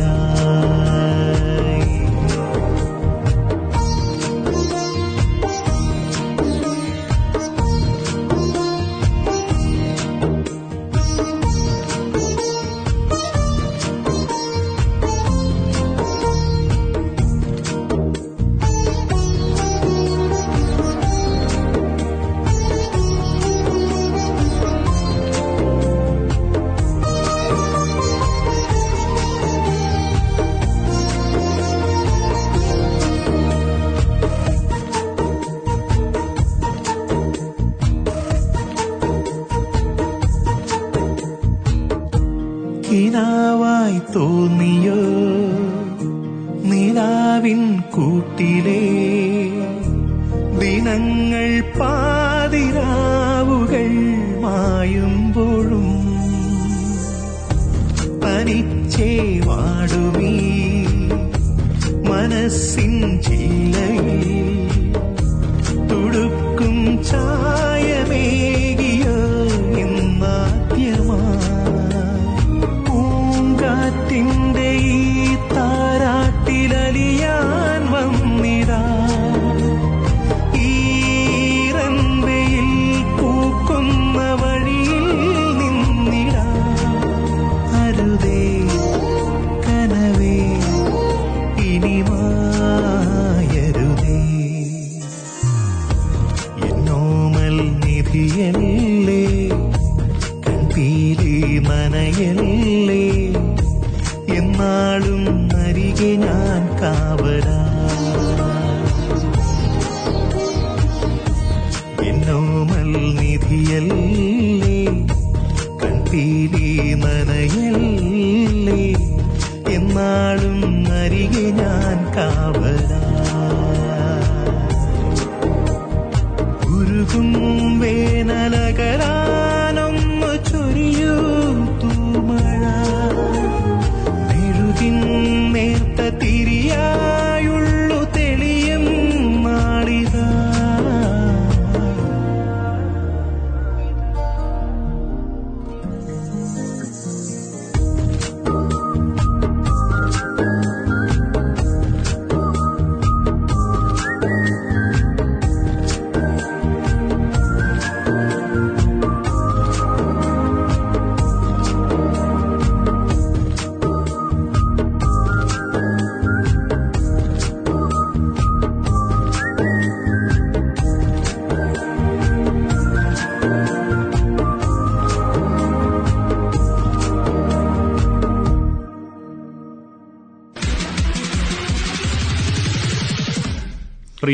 വാടുമീ 59.47 60.24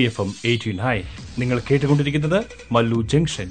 free 0.00 0.06
F 0.06 0.20
M 0.20 0.34
eighteen 0.44 0.76
hi 0.78 0.98
നിങ്ങൾ 1.38 1.56
കേട്ടുകൊണ്ടിരിക്കുന്നത് 1.70 2.44
മല്ലു 2.72 3.02
ജംഗ്ഷൻ. 3.02 3.48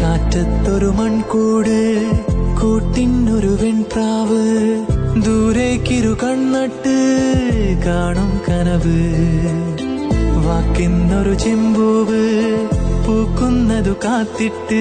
കാറ്റത്തൊരു 0.00 0.86
മൺകൂട് 0.86 1.78
കൂട്ടിനൊരു 2.62 3.52
വെൺപ്രാവ് 3.62 4.42
ദൂരേക്കിരു 5.26 6.16
കണ്ണട്ട് 6.24 6.98
കാണും 7.86 8.32
കനവ്. 8.48 8.98
വാക്കിന്നൊരു 10.46 11.34
ചെമ്പൂവ് 11.34 12.22
പൂക്കുന്നതു 13.08 13.92
കാത്തിട്ട് 14.04 14.80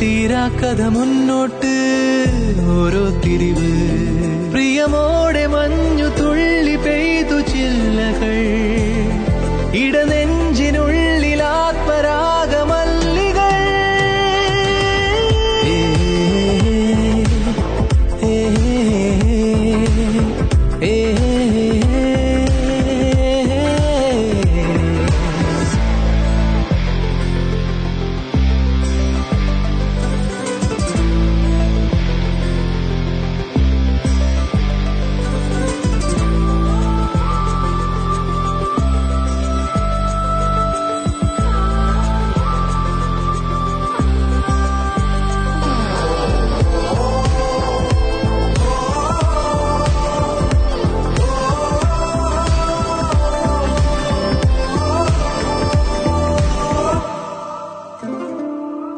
തീരാക്കഥ 0.00 0.82
മുന്നോട്ട്. 0.96 1.72
ഓരോ 2.78 3.04
തിരിവ് 3.20 3.70
പ്രിയമോടെ 4.52 5.46
മഞ്ഞു 5.46 6.09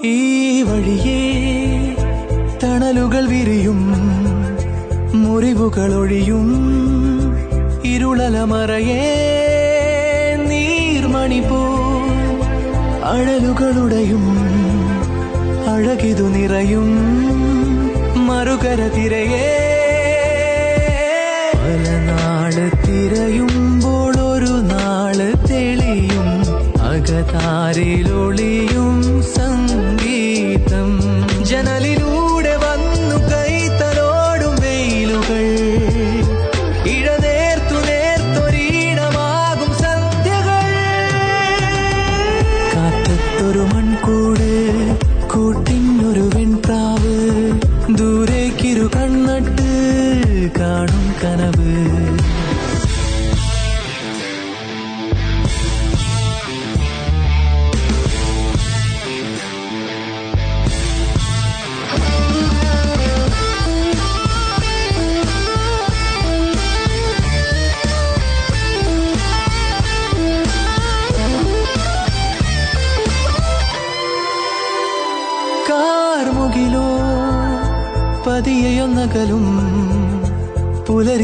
ഈ 0.05 0.15
വഴിയേ 0.62 1.19
തണലുകൾ 2.62 3.25
വിരിയും 3.31 3.81
മുറിവുകൾ 5.23 5.91
ഒഴിയും 5.99 6.47
ഇരുളലമറയേ 7.93 9.05
നീർമണി 10.51 11.41
പോ 11.49 11.61
അഴലുകളുടെയും 13.12 14.25
അഴകിതു 15.73 16.27
നിറയും 16.29 16.88
മറുകര 18.29 18.81
തിരയേ 18.97 19.49
പല 21.57 21.87
നാൾ 22.09 22.55
തിരയുമ്പോൾ 22.87 24.15
ഒരു 24.29 24.55
നാൾ 24.73 25.19
തെളിയും 25.49 26.29
അകതാരിലൊളിയും 26.93 28.88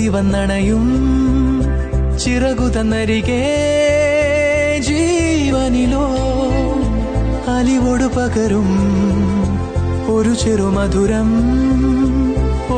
വന്നണയും 0.09 0.85
ചിറകു 2.19 2.69
തന്നരികെ 2.69 3.43
ജീവനിലോ 4.81 6.05
അലിവോട് 7.57 8.07
പകരും 8.17 8.71
ഒരു 10.15 10.35
ചെറുമധുരം 10.35 11.31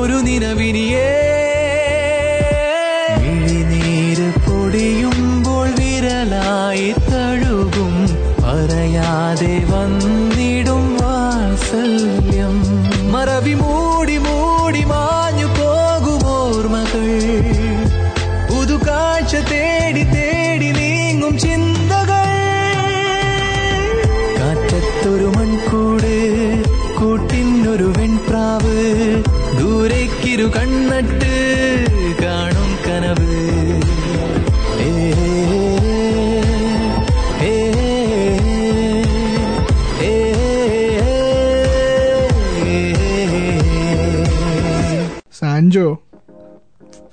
ഒരു 0.01 0.12
നിലവിനിയേ. 0.12 1.09
മിഴിനീര് 3.22 4.28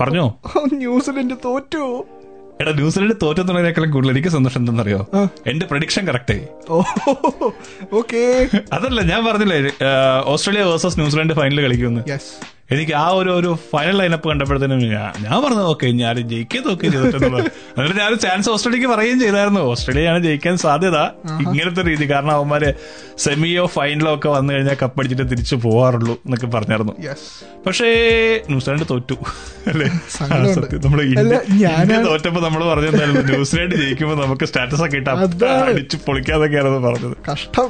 പറഞ്ഞോ? 0.08 0.40
ന്യൂസിലൻഡ് 0.74 1.36
തോറ്റു. 1.46 1.84
എടാ 2.62 2.72
ന്യൂസിലൻഡ് 2.72 3.16
തോറ്റെന്നുള്ളതിനേക്കാളും 3.24 3.92
കൂടുതൽ 3.92 4.12
എനിക്ക് 4.12 4.28
സന്തോഷം 4.28 4.60
എന്തെന്നറിയോ? 4.60 5.08
എന്റെ 5.48 5.66
പ്രഡിക്ഷൻ 5.66 6.08
കറക്റ്റ് 6.08 6.38
ഓക്കേ. 7.94 8.22
അതല്ല 8.74 9.02
ഞാൻ 9.02 9.26
പറഞ്ഞില്ലേ 9.26 9.60
ഓസ്ട്രേലിയ 10.26 10.64
വേഴ്സസ് 10.64 11.00
ന്യൂസിലൻഡ് 11.00 11.34
ഫൈനൽ 11.34 11.62
കളിക്കുന്നു 11.62 12.02
എനിക്ക് 12.72 12.92
ആ 12.92 13.08
ഒരു 13.10 13.30
ഒരു 13.30 13.58
ഫൈനൽ 13.74 13.98
ലൈനപ്പ് 13.98 14.30
കണ്ടപ്പോഴത്തേനും 14.30 14.80
ഞാൻ 14.80 15.24
ഞാൻ 15.24 15.44
പറഞ്ഞു 15.44 15.62
ഓക്കെ 15.62 15.88
ഞാൻ 15.88 16.30
ജയിക്കാൻ 16.30 16.64
നോക്കേ 16.68 16.90
ചെയ്തിട്ടുള്ളത് 16.90 17.46
എന്നിട്ട് 17.46 18.00
ഞാൻ 18.00 18.18
ചാൻസ് 18.18 18.50
ഓസ്ട്രേലിയക്ക് 18.50 18.88
പറയുകയും 18.88 19.20
ചെയ്തായിരുന്നു. 19.20 19.62
ഓസ്ട്രേലിയയാണ് 19.62 20.24
ജയിക്കാൻ 20.24 20.58
സാധ്യത. 20.58 20.98
ഇങ്ങനത്തെ 21.42 21.90
രീതി. 21.90 22.12
കാരണം 22.12 22.32
അവന്മാര് 22.32 22.74
സെമിയോ 23.18 23.66
ഫൈനലോ 23.66 24.16
ഒക്കെ 24.16 24.30
വന്നു 24.30 24.54
കഴിഞ്ഞാൽ 24.54 24.78
കപ്പടിച്ചിട്ട് 24.82 25.32
തിരിച്ചു 25.32 25.56
പോവാറുള്ളൂ 25.56 26.14
എന്നൊക്കെ 26.14 26.48
പറഞ്ഞായിരുന്നു. 26.48 26.94
പക്ഷേ 27.66 27.86
ന്യൂസിലാൻഡ് 28.50 28.86
തോറ്റു. 28.90 29.14
അല്ലേ? 29.68 29.88
തോറ്റപ്പോ 30.48 30.88
നമ്മൾ 30.88 31.02
ഇന്ത്യ 31.02 32.30
നമ്മൾ 32.40 32.66
പറഞ്ഞെന്തായാലും 32.74 33.26
ന്യൂസിലാൻഡ് 33.26 33.76
ജയിക്കുമ്പോ 33.76 34.26
നമുക്ക് 34.26 34.46
സ്റ്റാറ്റസ് 34.46 34.82
ഒക്കെ 34.82 34.98
ഇട്ട്. 34.98 35.46
അടിച്ച് 35.46 35.98
പൊളിക്കാതൊക്കെയായിരുന്നു 36.08 36.80
പറഞ്ഞത്. 36.80 37.18
കഷ്ടം. 37.32 37.70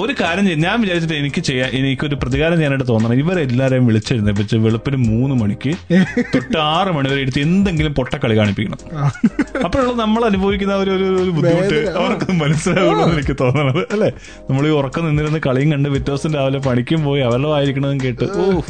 ഒരു 0.00 0.14
കാര്യം 0.20 0.44
ചെയ്യും. 0.44 0.60
ഞാൻ 0.60 0.80
വിചാരിച്ചിട്ട് 0.80 1.16
എനിക്ക് 1.16 1.40
ചെയ്യാൻ 1.40 1.70
എനിക്കൊരു 1.70 2.14
പ്രതികാരം 2.14 2.56
ചെയ്യാനായിട്ട് 2.56 2.88
തോന്നണം. 2.88 3.14
ഇവരെല്ലാരെയും 3.14 3.86
വിളിച്ചെഴുന്നേപ്പിച്ച് 3.86 4.56
വെളുപ്പിന് 4.56 4.96
മൂന്ന് 4.96 5.36
മണിക്ക് 5.36 5.94
തൊട്ട് 6.34 6.58
ആറ് 6.58 6.88
മണി 6.88 7.08
വരെ 7.08 7.20
എടുത്ത് 7.20 7.38
എന്തെങ്കിലും 7.38 7.94
പൊട്ടക്കളി 7.94 8.38
കാണിപ്പിക്കണം. 8.38 9.04
അപ്പോഴുള്ള 9.64 9.92
നമ്മൾ 9.92 10.24
അനുഭവിക്കുന്ന 10.24 10.74
ഒരു 10.74 10.90
ഒരു- 10.90 11.32
ബുദ്ധിമുട്ട്. 11.32 11.90
അവർക്ക് 11.90 12.32
മനസ്സിലാവുള്ളൂ 12.32 13.12
എനിക്ക് 13.12 13.36
തോന്നണത്. 13.40 13.78
അല്ലെ? 13.78 14.12
നമ്മൾ 14.50 14.66
ഈ 14.66 14.70
ഉറക്കം 14.70 15.06
നിന്നിരുന്ന് 15.06 15.38
കളിയും 15.46 15.72
കണ്ട് 15.72 15.88
പിറ്റേ 15.88 16.04
ദിവസം 16.04 16.34
രാവിലെ 16.34 16.58
പണിക്കും 16.58 17.04
പോയി 17.04 17.20
അവരുടെ 17.20 17.48
വായിരിക്കണതും 17.48 18.00
കേട്ട്. 18.00 18.24
ഓ. 18.24 18.60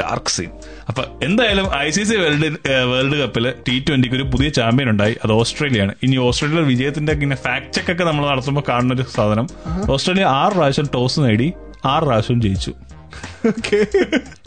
ഡാർക്ക് 0.00 0.30
സീൻ 0.30 0.50
അപ്പൊ 0.88 1.02
എന്തായാലും 1.22 1.66
I 1.76 1.90
C 1.90 2.02
C 2.02 2.16
world 2.16 2.48
world 2.92 3.16
കപ്പിൽ 3.22 3.54
ടി 3.68 3.84
ട്വന്റിക്ക് 3.88 4.16
ഒരു 4.16 4.22
പുതിയ 4.22 4.48
ചാമ്പ്യൻ 4.48 4.90
ഉണ്ടായി. 4.90 5.16
അത് 5.24 5.32
ഓസ്ട്രേലിയയാണ്. 5.32 5.94
ഇനി 6.02 6.16
ഓസ്ട്രേലിയ 6.16 6.60
വിജയത്തിന്റെ 6.60 7.12
ഇങ്ങനെ 7.12 7.36
ഫാക്ട് 7.36 7.72
ചെക്ക് 7.72 7.92
ഒക്കെ 7.92 8.04
നമ്മൾ 8.04 8.26
നടത്തുമ്പോൾ 8.30 8.64
കാണുന്ന 8.68 8.94
ഒരു 8.94 9.02
സാധനം 9.02 9.46
ഓസ്ട്രേലിയ 9.90 10.24
ആറ് 10.24 10.52
പ്രാവശ്യം 10.52 10.88
ടോസ് 10.94 11.20
നേടി 11.20 11.52
ആറ് 11.84 12.02
പ്രാവശ്യം 12.02 12.40
ജയിച്ചു. 12.42 12.72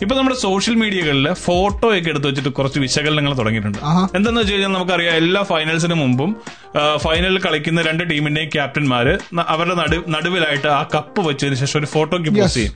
ഇപ്പൊ 0.04 0.14
നമ്മുടെ 0.18 0.38
സോഷ്യൽ 0.46 0.76
മീഡിയകളിൽ 0.82 1.28
ഫോട്ടോ 1.46 1.88
ഒക്കെ 1.98 2.10
എടുത്തു 2.14 2.28
വെച്ചിട്ട് 2.30 2.52
കുറച്ച് 2.58 2.80
വിശകലനങ്ങൾ 2.86 3.34
തുടങ്ങിയിട്ടുണ്ട്. 3.40 3.80
എന്താന്ന് 4.18 4.40
വെച്ച് 4.42 4.54
കഴിഞ്ഞാൽ 4.54 4.72
നമുക്കറിയാം 4.78 5.16
എല്ലാ 5.22 5.42
ഫൈനൽസിന് 5.52 5.96
മുമ്പും 6.02 6.32
ഫൈനലിൽ 7.06 7.40
കളിക്കുന്ന 7.46 7.80
രണ്ട് 7.90 8.04
ടീമിന്റെയും 8.12 8.50
ക്യാപ്റ്റന്മാര് 8.56 9.14
അവരുടെ 9.54 9.76
നടു 9.82 10.00
നടുവിലായിട്ട് 10.16 10.70
ആ 10.80 10.82
കപ്പ് 10.96 11.22
വെച്ചതിന് 11.30 11.60
ശേഷം 11.62 11.80
ഒരു 11.82 11.90
ഫോട്ടോക്ക് 11.96 12.34
പോസ് 12.40 12.56
ചെയ്യും. 12.58 12.74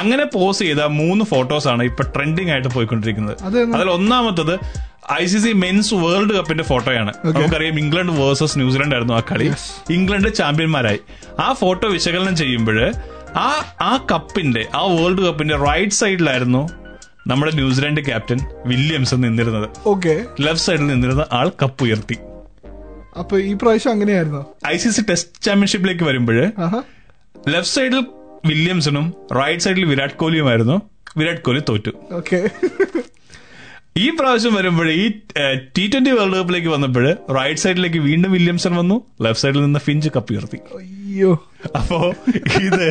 അങ്ങനെ 0.00 0.26
പോസ് 0.36 0.60
ചെയ്ത 0.66 0.84
മൂന്ന് 1.00 1.26
ഫോട്ടോസ് 1.32 1.68
ആണ് 1.74 1.84
ഇപ്പൊ 1.90 2.04
ട്രെൻഡിങ് 2.16 2.52
ആയിട്ട് 2.56 2.72
പോയിക്കൊണ്ടിരിക്കുന്നത്. 2.76 3.36
അതിൽ 3.76 3.90
ഒന്നാമത്തത് 3.98 4.54
I 5.12 5.22
C 5.30 5.38
C 5.44 5.52
men's 5.62 5.94
world 6.02 6.32
കപ്പിന്റെ 6.36 6.64
ഫോട്ടോയാണ് 6.68 7.12
നമുക്കറിയാം 7.36 7.78
ഇംഗ്ലണ്ട് 7.82 8.12
വേഴ്സസ് 8.18 8.56
ന്യൂസിലൻഡ് 8.60 8.94
ആയിരുന്നു 8.96 9.14
ആ 9.18 9.22
കളി. 9.30 9.46
ഇംഗ്ലണ്ട് 9.96 10.28
ചാമ്പ്യന്മാരായി 10.40 11.00
ആ 11.44 11.48
ഫോട്ടോ 11.62 11.86
വിശകലനം 11.96 12.36
ചെയ്യുമ്പോൾ 12.42 12.78
ആ 13.36 13.64
ആ 13.80 14.06
കപ്പിന്റെ 14.10 14.68
ആ 14.74 14.86
വേൾഡ് 14.86 15.22
കപ്പിന്റെ 15.22 15.56
റൈറ്റ് 15.56 15.92
സൈഡിലായിരുന്നു 15.92 16.68
നമ്മുടെ 17.26 17.52
ന്യൂസിലാൻഡ് 17.52 18.04
ക്യാപ്റ്റൻ 18.04 18.38
വില്യംസ് 18.66 19.14
നിന്നിരുന്നത്. 19.14 19.70
ഓക്കെ 19.86 20.26
ലെഫ്റ്റ് 20.40 20.64
സൈഡിൽ 20.64 20.86
നിന്നിരുന്ന 20.86 21.26
ആൾ 21.32 21.52
കപ്പ് 21.62 21.84
ഉയർത്തി. 21.84 22.14
അപ്പൊ 23.18 23.38
ഈ 23.38 23.54
പ്രാവശ്യം 23.54 23.92
അങ്ങനെയായിരുന്നു? 23.92 24.46
ഐ 24.66 24.76
സി 24.76 24.88
സി 24.88 25.02
ടെസ്റ്റ് 25.10 25.42
ചാമ്പ്യൻഷിപ്പിലേക്ക് 25.42 26.04
വരുമ്പോൾ 26.04 26.34
ലെഫ്റ്റ് 27.48 27.74
സൈഡിൽ 27.74 28.06
വില്യംസണും 28.46 29.14
റൈറ്റ് 29.32 29.62
സൈഡിൽ 29.62 29.84
വിരാട് 29.84 30.12
കോഹ്ലിയുമായിരുന്നു. 30.12 30.82
വിരാട് 31.16 31.40
കോഹ്ലി 31.40 31.62
തോറ്റു. 31.68 31.90
ഓക്കെ 32.12 32.50
ഈ 33.96 34.10
പ്രാവശ്യം 34.10 34.54
വരുമ്പോൾ 34.54 34.90
ഈ 34.90 35.08
ടി 35.78 35.90
ട്വന്റി 35.92 36.10
വേൾഡ് 36.10 36.36
കപ്പിലേക്ക് 36.36 36.68
വന്നപ്പോൾ 36.68 37.06
റൈറ്റ് 37.38 37.60
സൈഡിലേക്ക് 37.60 37.98
വീണ്ടും 37.98 38.32
വില്യംസൺ 38.32 38.72
വന്നു 38.76 38.96
ലെഫ്റ്റ് 39.22 39.42
സൈഡിൽ 39.42 39.62
നിന്ന് 39.62 39.80
ഫിഞ്ച് 39.80 40.10
കപ്പ് 40.16 40.32
ഉയർത്തി. 40.32 40.58
അയ്യോ. 40.78 41.32
അപ്പോ 41.78 41.98
ഇത് 42.60 42.84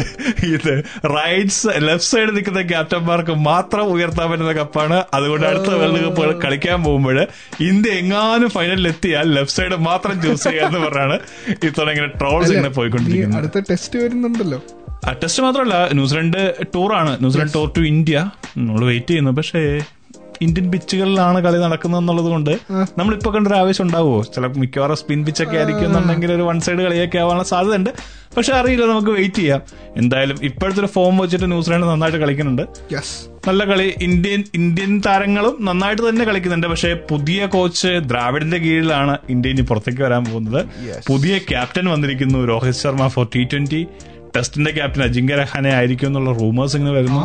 ഇത് 0.55 0.83
റൈറ്റ് 1.15 1.87
ലെഫ്റ്റ് 1.87 2.09
സൈഡ് 2.11 2.35
നിൽക്കുന്ന 2.35 2.61
ക്യാപ്റ്റന്മാർക്ക് 2.61 3.31
മാത്രം 3.31 3.85
ഉയർത്താൻ 3.93 4.31
പറ്റുന്ന 4.31 4.51
കപ്പാണ് 4.51 5.03
അതുകൊണ്ട് 5.13 5.47
അടുത്ത 5.47 5.73
വേൾഡ് 5.73 6.03
കപ്പ് 6.03 6.41
കളിക്കാൻ 6.41 6.83
പോകുമ്പോൾ 6.83 7.27
ഇന്ത്യ 7.61 7.91
എങ്ങാനും 7.91 8.49
ഫൈനലിൽ 8.49 8.87
എത്തിയാൽ 8.87 9.33
ലെഫ്റ്റ് 9.35 9.57
സൈഡ് 9.57 9.77
മാത്രം 9.89 10.21
ചൂസ് 10.21 10.43
ചെയ്യാന്ന് 10.43 10.79
പറഞ്ഞാണ് 10.79 11.17
ഇത്തവണ 11.49 11.89
ഇങ്ങനെ 11.89 12.11
ട്രോൾസ് 12.19 12.51
ഇങ്ങനെ 12.51 12.69
പോയിക്കൊണ്ടിരിക്കുന്നത്. 12.69 13.39
അടുത്ത 13.39 13.63
ടെസ്റ്റ് 13.71 13.99
വരുന്നുണ്ടല്ലോ. 14.03 14.61
ആ 15.07 15.11
ടെസ്റ്റ് 15.23 15.43
മാത്രമല്ല 15.43 15.75
New Zealand 15.93 16.41
ടൂറാണ് 16.75 17.17
New Zealand 17.19 17.53
tour 17.53 17.71
to 17.77 17.81
India 17.93 18.17
നമ്മൾ 18.57 18.85
വെയിറ്റ് 18.85 19.07
ചെയ്യുന്നു. 19.07 19.31
പക്ഷേ 19.31 19.63
ഇന്ത്യൻ 20.41 20.71
പിച്ചുകളിലാണ് 20.71 21.39
കളി 21.39 21.57
നടക്കുന്നത് 21.57 22.01
എന്നുള്ളത് 22.01 22.25
കൊണ്ട് 22.25 22.51
നമ്മളിപ്പോ 22.71 23.35
കണ്ടൊരു 23.35 23.55
ആവേശം 23.55 23.83
ഉണ്ടാവുമോ? 23.83 24.23
ചില 24.23 24.47
മിക്കവാറും 24.47 24.95
സ്പിൻ 24.95 25.25
പിച്ചൊക്കെ 25.25 25.57
ആയിരിക്കും 25.57 25.85
എന്നുണ്ടെങ്കിൽ 25.85 26.31
ഒരു 26.33 26.41
വൺ 26.41 26.59
സൈഡ് 26.59 26.77
കളിയൊക്കെ 26.77 27.17
ആവാനുള്ള 27.17 27.43
സാധ്യതയുണ്ട്. 27.43 27.89
പക്ഷെ 28.37 28.53
അറിയില്ല 28.53 28.85
നമുക്ക് 28.85 29.09
വെയിറ്റ് 29.09 29.35
ചെയ്യാം. 29.35 29.61
എന്തായാലും 29.97 30.37
ഇപ്പോഴത്തെ 30.43 30.79
ഒരു 30.79 30.87
ഫോം 30.87 31.17
വെച്ചിട്ട് 31.17 31.51
ന്യൂസിലാൻഡ് 31.51 31.87
നന്നായിട്ട് 31.87 32.19
കളിക്കുന്നുണ്ട്. 32.19 32.61
നല്ല 33.47 33.63
കളി. 33.65 33.93
ഇന്ത്യൻ 34.01 34.43
ഇന്ത്യൻ 34.53 35.01
താരങ്ങളും 35.05 35.57
നന്നായിട്ട് 35.65 36.09
തന്നെ 36.09 36.25
കളിക്കുന്നുണ്ട്. 36.25 36.67
പക്ഷെ 36.67 36.93
പുതിയ 37.09 37.45
കോച്ച് 37.45 37.87
ദ്രാവിഡിന്റെ 37.87 38.57
കീഴിലാണ് 38.57 39.17
ഇന്ത്യ 39.29 39.49
ഇനി 39.49 39.61
പുറത്തേക്ക് 39.61 40.01
വരാൻ 40.01 40.25
പോകുന്നത്. 40.25 40.65
പുതിയ 41.07 41.37
ക്യാപ്റ്റൻ 41.37 41.85
വന്നിരിക്കുന്നു. 41.85 42.39
Rohit 42.45 42.73
Sharma 42.73 43.07
for 43.07 43.27
T 43.35 43.43
twenty 43.43 43.87
ടെസ്റ്റിന്റെ 44.35 44.71
ക്യാപ്റ്റൻ 44.71 45.03
അജിങ്ക 45.03 45.31
രഹാനെ 45.31 45.69
ആയിരിക്കും 45.69 46.07
എന്നുള്ള 46.07 46.33
റൂമേഴ്സ് 46.33 46.75
ഇങ്ങനെ 46.75 46.95
വരുന്നു. 46.95 47.21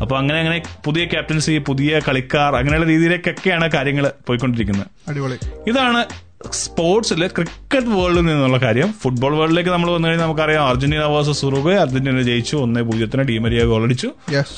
അപ്പൊ 0.00 0.16
അങ്ങനെ 0.16 0.38
അങ്ങനെ 0.38 0.62
പുതിയ 0.84 1.04
ക്യാപ്റ്റൻസി 1.04 1.58
പുതിയ 1.58 2.00
കളിക്കാർ 2.08 2.56
അങ്ങനെയുള്ള 2.56 2.86
രീതിയിലേക്കൊക്കെയാണ് 2.86 3.70
കാര്യങ്ങൾ 3.70 4.12
പോയിക്കൊണ്ടിരിക്കുന്നത്. 4.26 4.86
അടിപൊളി. 5.08 5.36
ഇതാണ് 5.68 6.04
സ്പോർട്സിൽ 6.52 7.26
ക്രിക്കറ്റ് 7.26 7.86
വേൾഡിൽ 7.86 8.20
നിന്നുള്ള 8.20 8.58
കാര്യം. 8.58 8.92
ഫുട്ബോൾ 8.92 9.36
വേൾഡിലേക്ക് 9.36 9.70
നമ്മൾ 9.70 9.90
വന്നു 9.90 10.08
കഴിഞ്ഞാൽ 10.08 10.26
നമുക്കറിയാം 10.26 10.66
അർജന്റീന 10.66 11.04
വേഴ്സസ് 11.04 11.46
ഉറുഗെ 11.46 11.74
അർജന്റീന 11.74 12.22
ജയിച്ചു 12.22 12.56
ഒന്നേ 12.56 12.82
പൂജ്യത്തിന് 12.82 13.28
ടീമരിയ 13.28 13.64
ഗോൾ 13.64 13.82
അടിച്ചു. 13.82 14.10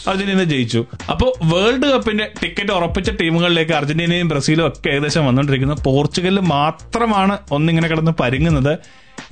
അർജന്റീന 0.08 0.42
ജയിച്ചു. 0.42 0.84
അപ്പോൾ 1.10 1.32
വേൾഡ് 1.54 1.86
കപ്പിന്റെ 1.92 2.28
ടിക്കറ്റ് 2.42 2.72
ഉറപ്പിച്ച 2.72 3.10
ടീമുകളിലേക്ക് 3.10 3.72
അർജന്റീനയും 3.72 4.28
ബ്രസീലും 4.28 4.68
ഒക്കെ 4.68 4.90
ഏകദേശം 4.90 5.26
വന്നുകൊണ്ടിരിക്കുന്നത് 5.26 5.84
പോർച്ചുഗലിൽ 5.84 6.40
മാത്രമാണ് 6.40 7.38
ഒന്നിങ്ങനെ 7.50 7.88
കിടന്ന് 7.88 8.12
പരുങ്ങുന്നത്. 8.20 8.78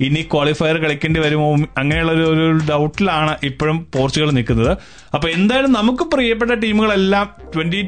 ഇനി 0.01 0.21
ക്വാളിഫയർ 0.21 0.77
കളിക്കേണ്ടി 0.77 1.19
വരുമോ? 1.19 1.55
അങ്ങനെയുള്ള 1.77 2.11
ഒരു 2.11 2.21
ഒരു 2.21 2.59
ഡൗട്ടിലാണ് 2.69 3.37
ഇപ്പോഴും 3.43 3.87
പോർച്ചുഗൽ 3.95 4.29
നിൽക്കുന്നത്. 4.29 4.77
അപ്പൊ 5.13 5.29
എന്തായാലും 5.29 5.71
നമുക്ക് 5.71 6.03
പ്രിയപ്പെട്ട 6.03 6.51
ടീമുകളെല്ലാം 6.51 7.31
ട്വന്റി 7.55 7.87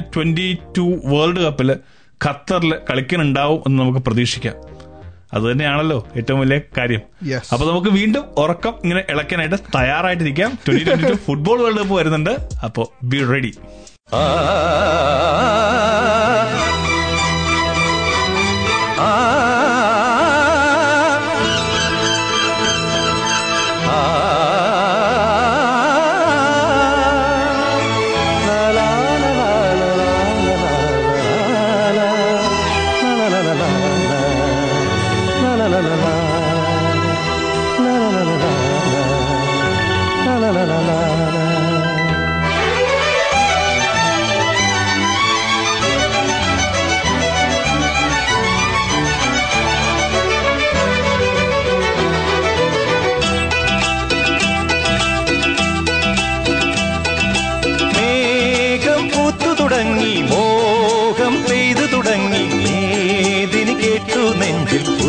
ട്വന്റി 0.00 0.58
ടു 0.78 1.00
വേൾഡ് 1.04 1.40
കപ്പിൽ 1.40 1.76
ഖത്തറിൽ 2.26 2.74
കളിക്കുന്നുണ്ടാവും 2.90 3.62
എന്ന് 3.66 3.82
നമുക്ക് 3.82 3.98
പ്രതീക്ഷിക്കാം. 3.98 4.54
അത് 5.32 5.42
തന്നെയാണല്ലോ 5.42 6.08
ഏറ്റവും 6.16 6.40
വലിയ 6.40 6.60
കാര്യം. 6.78 7.00
Yes. 7.24 7.44
അപ്പൊ 7.52 7.70
നമുക്ക് 7.70 7.88
വീണ്ടും 7.88 8.24
ഉറക്കം 8.38 8.74
ഇങ്ങനെ 8.82 9.04
ഇളക്കാനായിട്ട് 9.08 9.56
തയ്യാറായിട്ടിരിക്കാം. 9.56 10.58
Twenty 10.68 10.84
twenty 10.84 11.10
two 11.10 11.14
football 11.14 11.62
world 11.62 11.78
cup 11.78 11.94
വരുന്നുണ്ട്. 11.94 12.30
അപ്പോ 12.64 12.92
ബി 13.02 13.24
റെഡി 13.24 13.54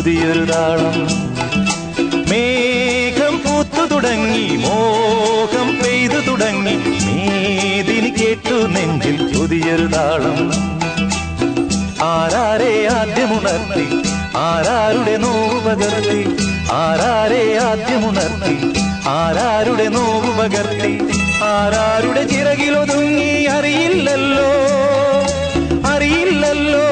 പുതിയൊരു 0.06 0.46
താളം 0.46 0.98
മേഘം 2.30 3.36
പൂത്തു 3.44 3.84
തുടങ്ങി 3.94 4.44
മോഹം 4.56 5.68
പെയ്തു 5.84 6.20
തുടങ്ങി. 6.28 6.76
മേതിന് 7.06 8.10
കേട്ടു 8.20 8.58
നെഞ്ചിൽ 8.68 9.18
പുതിയൊരു 9.34 9.88
താളം 9.88 10.38
ആരാരെ 12.04 12.88
ആദ്യമുണർത്തി 12.88 13.88
ആരാരുടെ 14.38 15.18
നോവ് 15.18 15.60
പകർത്തി 15.68 16.22
ആരാരെ 16.72 17.44
ആദ്യമുണർത്തി 17.58 18.56
ആരാരുടെ 19.08 19.88
നോവ് 19.88 20.32
പകർത്തി 20.40 20.94
ആരാരുടെ 21.44 22.24
ചിറകിലൊതുങ്ങി 22.28 23.46
അറിയില്ലല്ലോ. 23.46 24.52
അറിയില്ലല്ലോ. 25.90 26.86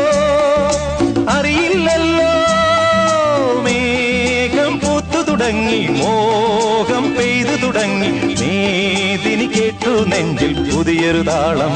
തുടങ്ങി 5.43 5.87
മോഹം 5.87 7.15
പെയ്തു 7.15 7.55
തുടങ്ങി. 7.65 8.11
മേദിനി 8.41 9.45
കേട്ടു 9.45 10.05
നെഞ്ചിൽ 10.09 10.71
പുതിയൊരു 10.71 11.21
താളം. 11.21 11.75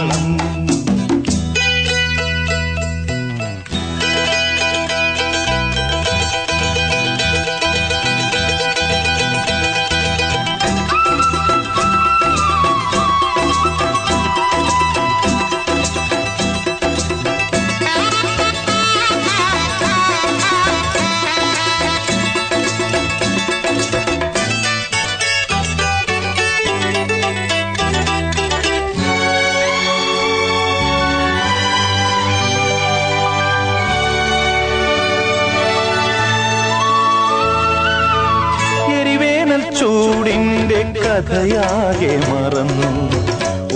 കഥയാകെ 41.20 42.18
മറന്നു. 42.18 42.92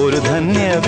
ഒരു 0.03 0.17
ധന്യ 0.17 0.79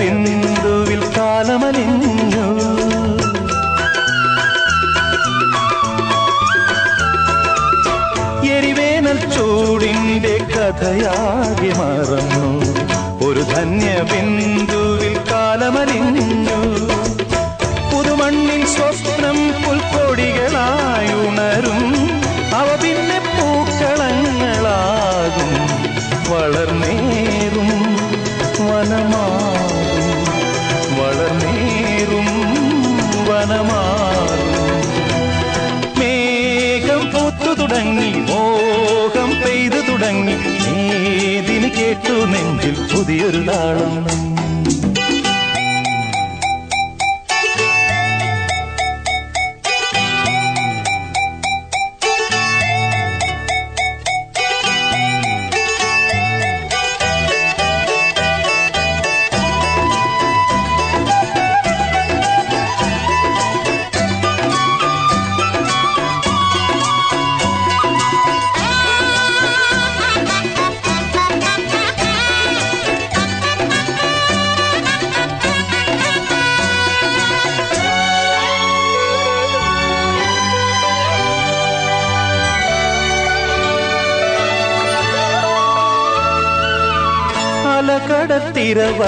കേട്ടു 41.94 42.14
നെഞ്ചിൽ 42.30 42.76
പുതിയൊരു 42.90 43.40
താളം 43.48 44.33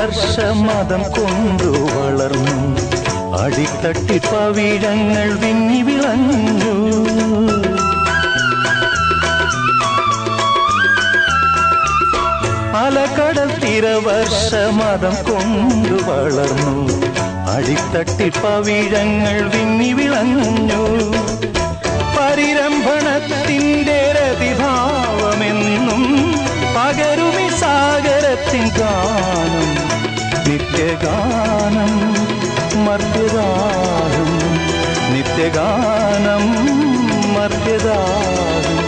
അലകടത്തിര 0.07 0.50
വർഷമതം 0.50 1.02
കൊണ്ടു 1.02 1.64
വളർന്നു. 1.64 2.80
അടിത്തട്ടി 3.42 4.18
പവിഴങ്ങൾ 4.18 5.38
വിങ്ങി 5.38 5.82
വിളഞ്ഞു. 5.82 6.76
അലകടൽ 12.76 13.59
തിരവർഷമതം 13.59 15.14
കൊണ്ടു 15.14 16.11
വളർന്നു. 16.11 17.07
അടിത്തട്ടി 17.52 18.28
പവിഴങ്ങൾ 18.28 19.48
വിങ്ങി 19.48 19.92
വിളഞ്ഞു. 19.92 20.86
പരിരംഭണത്തിന്റെ 22.18 24.12
രതിഭാവമെന്നും 24.12 26.02
പകരുമി 26.76 27.48
സാഗരത്തിൻ 27.61 28.68
ഗാനം. 28.68 29.86
നിത്യഗാനം 30.57 31.90
മർദ്യദാനം 32.84 34.28
നിത്യഗാനം 35.14 36.44
മർദ്യദാനം 37.34 38.78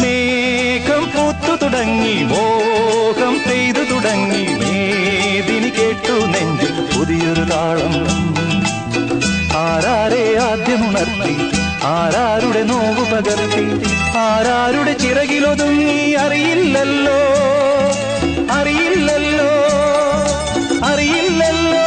മേഘം 0.00 1.04
പൂത്തു 1.14 1.64
തുടങ്ങി 1.64 2.14
മോഹം 2.22 3.34
പെയ്തു 3.46 3.82
തുടങ്ങി. 3.92 4.44
മേദിനി 4.60 5.70
കേട്ടു 5.70 6.12
നെഞ്ചിൽ 6.12 6.74
പുതിയൊരു 6.92 7.44
താളം. 7.52 7.94
ആരാരെ 9.56 10.38
ആദ്യമുണർത്തി 10.38 11.34
ആരാരുടെ 11.84 12.62
നോവ് 12.62 13.04
പകർത്തി 13.12 13.66
ആരാരുടെ 14.18 14.92
ചിറകിലൊതുങ്ങി 14.92 16.12
അറിയില്ലല്ലോ. 16.12 17.20
അറിയില്ലല്ലോ 21.08 21.86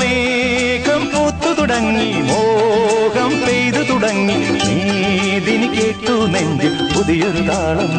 മേഘം 0.00 1.02
പൂത്തു 1.12 1.50
തുടങ്ങി 1.60 2.08
മോഹം 2.28 3.32
പെയ്തു 3.44 3.82
തുടങ്ങി. 3.90 4.38
നീതിന് 4.66 5.68
കേട്ടു 5.76 6.14
നെഞ്ചിൽ 6.34 6.74
പുതിയൊരു 6.92 7.42
താളം. 7.50 7.92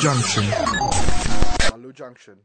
Junction. 0.00 0.44
Malu 1.70 1.92
Junction. 1.92 2.38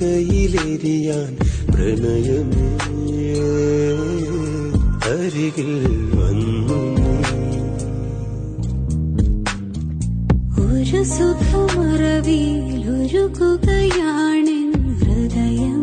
പുകയിലെരിയാൻ 0.00 1.32
പ്രണയമേ 1.72 2.68
അരികിൽ 5.10 5.72
വന്നു 6.14 6.78
ഒരു 10.66 11.02
സുഖമറവിയിൽ 11.14 12.82
ഒരു 12.96 13.24
കുകയാണെൻ 13.38 14.70
ഹൃദയം. 15.02 15.79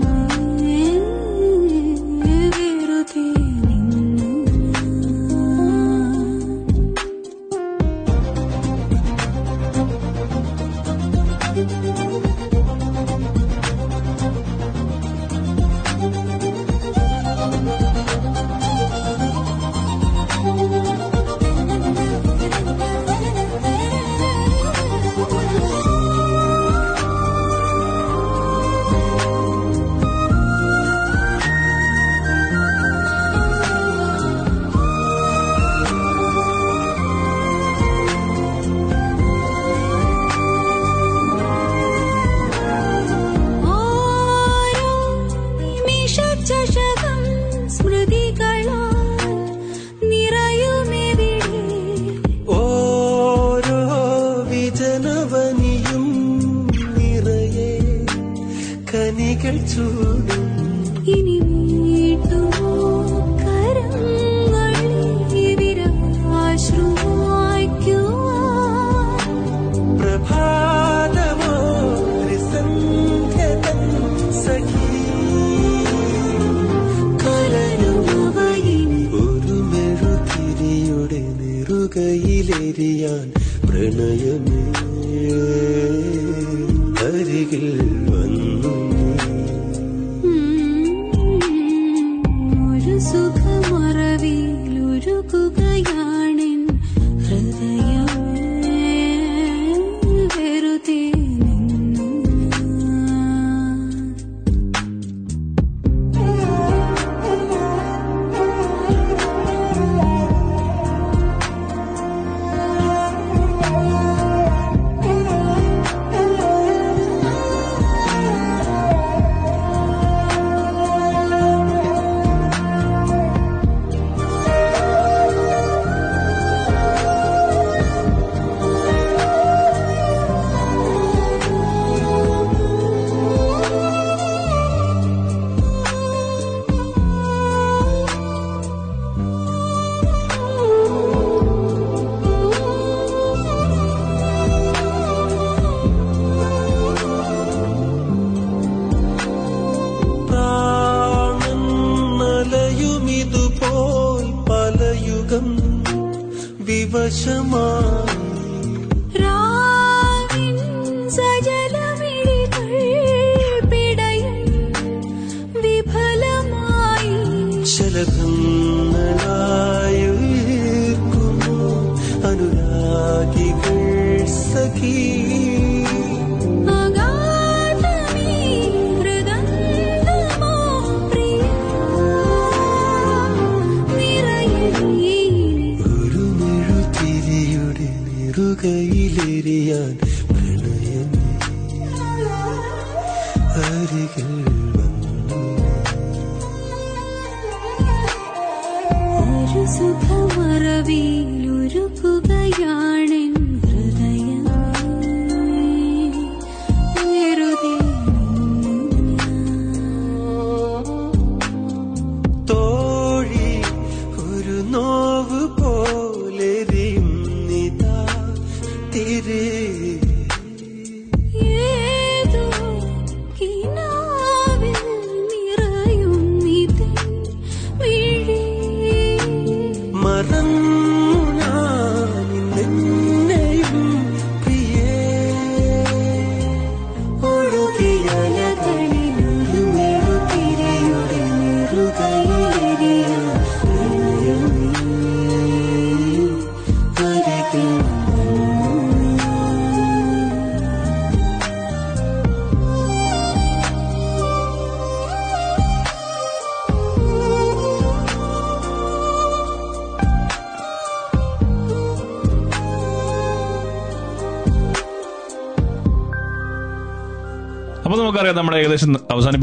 വീലുരുകൂ 200.88 202.17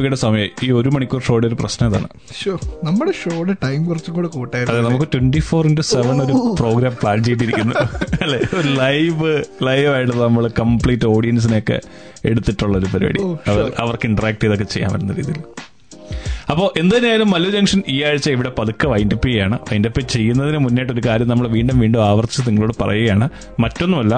അവസാനിപ്പിക്കേണ്ട 0.05 0.19
സമയം 0.25 0.49
ഈ 0.63 0.69
ഒരു 0.81 0.89
മണിക്കൂർ 0.89 1.21
ഷോയുടെ 1.23 1.47
ഒരു 1.47 1.57
പ്രശ്നം 1.61 1.87
ഇതാണ്. 1.91 2.09
നമ്മുടെ 2.85 3.13
ഷോയുടെ 3.13 3.55
ടൈം 3.63 3.81
കുറച്ചും 3.85 4.13
കൂടെ 4.15 4.29
കൂട്ടായിരുന്നു 4.29 4.81
അതെ 4.81 4.89
നമുക്ക് 4.89 5.07
ട്വന്റി 5.15 5.41
ഫോർ 5.41 5.63
ഇന്റു 5.67 5.85
സെവൻ 5.93 6.17
ഒരു 6.23 6.35
പ്രോഗ്രാം 6.61 6.95
പ്ലാൻ 7.03 7.19
ചെയ്തിരിക്കുന്നു. 7.25 7.75
അല്ലെ? 8.23 8.41
ഒരു 8.55 8.69
ലൈവ് 8.83 9.33
ലൈവ് 9.63 9.93
ആയിട്ട് 9.95 10.17
നമ്മൾ 10.17 10.45
കംപ്ലീറ്റ് 10.61 11.07
ഓഡിയൻസിനെയൊക്കെ 11.07 11.79
എടുത്തിട്ടുള്ള 12.25 12.79
ഒരു 12.79 12.89
പരിപാടി 12.95 13.23
അവർക്ക് 13.79 14.07
ഇന്ററാക്ട് 14.07 14.43
ചെയ്തൊക്കെ 14.43 14.65
ചെയ്യാൻ 14.65 14.93
പറ്റുന്ന 14.93 15.13
രീതിയിൽ. 15.13 15.41
അപ്പോൾ 16.53 16.67
എന്തായാലും 16.81 17.29
മല്ലു 17.35 17.51
ജംഗ്ഷൻ 17.55 17.81
ഈ 17.93 17.97
ആഴ്ച 18.09 18.27
ഇവിടെ 18.35 18.51
പതുക്കെ 18.59 18.87
വൈൻഡപ്പ് 18.93 19.27
ചെയ്യാണ്. 19.29 19.57
വൈൻഡപ്പ് 19.69 20.01
ചെയ്യുന്നതിന് 20.15 20.59
മുന്നേറ്റ് 20.65 20.93
ഒരു 20.95 21.03
കാര്യം 21.07 21.29
നമ്മൾ 21.33 21.47
വീണ്ടും 21.55 21.79
വീണ്ടും 21.83 22.01
ആവർത്തിച്ച് 22.09 22.43
നിങ്ങളോട് 22.49 22.75
പറയുകയാണ്. 22.83 23.27
മറ്റൊന്നുമല്ല 23.63 24.15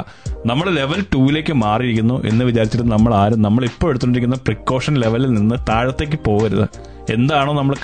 നമ്മൾ 0.51 0.66
ലെവൽ 0.79 1.01
ടൂവിലേക്ക് 1.12 1.55
മാറിയിരിക്കുന്നു 1.64 2.16
എന്ന് 2.31 2.45
വിചാരിച്ചിട്ട് 2.49 2.87
നമ്മൾ 2.95 3.14
ആരും 3.22 3.41
നമ്മൾ 3.47 3.64
ഇപ്പോൾ 3.70 3.91
എടുത്തുകൊണ്ടിരിക്കുന്ന 3.91 4.39
പ്രിക്കോഷൻ 4.49 4.95
ലെവലിൽ 5.05 5.31
നിന്ന് 5.39 5.59
താഴത്തേക്ക് 5.70 6.18
പോകരുത്. 6.29 6.66
എന്താണോ 7.14 7.53
നമ്മൾ 7.61 7.74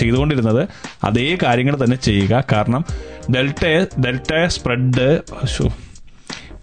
ചെയ്തുകൊണ്ടിരുന്നത് 0.00 0.62
അതേ 1.08 1.26
കാര്യങ്ങൾ 1.44 1.76
തന്നെ 1.84 1.98
ചെയ്യുക. 2.08 2.44
കാരണം 2.52 2.84
ഡെൽറ്റ 3.36 3.64
ഡെൽറ്റ 4.06 4.32
സ്പ്രെഡ് 4.56 5.08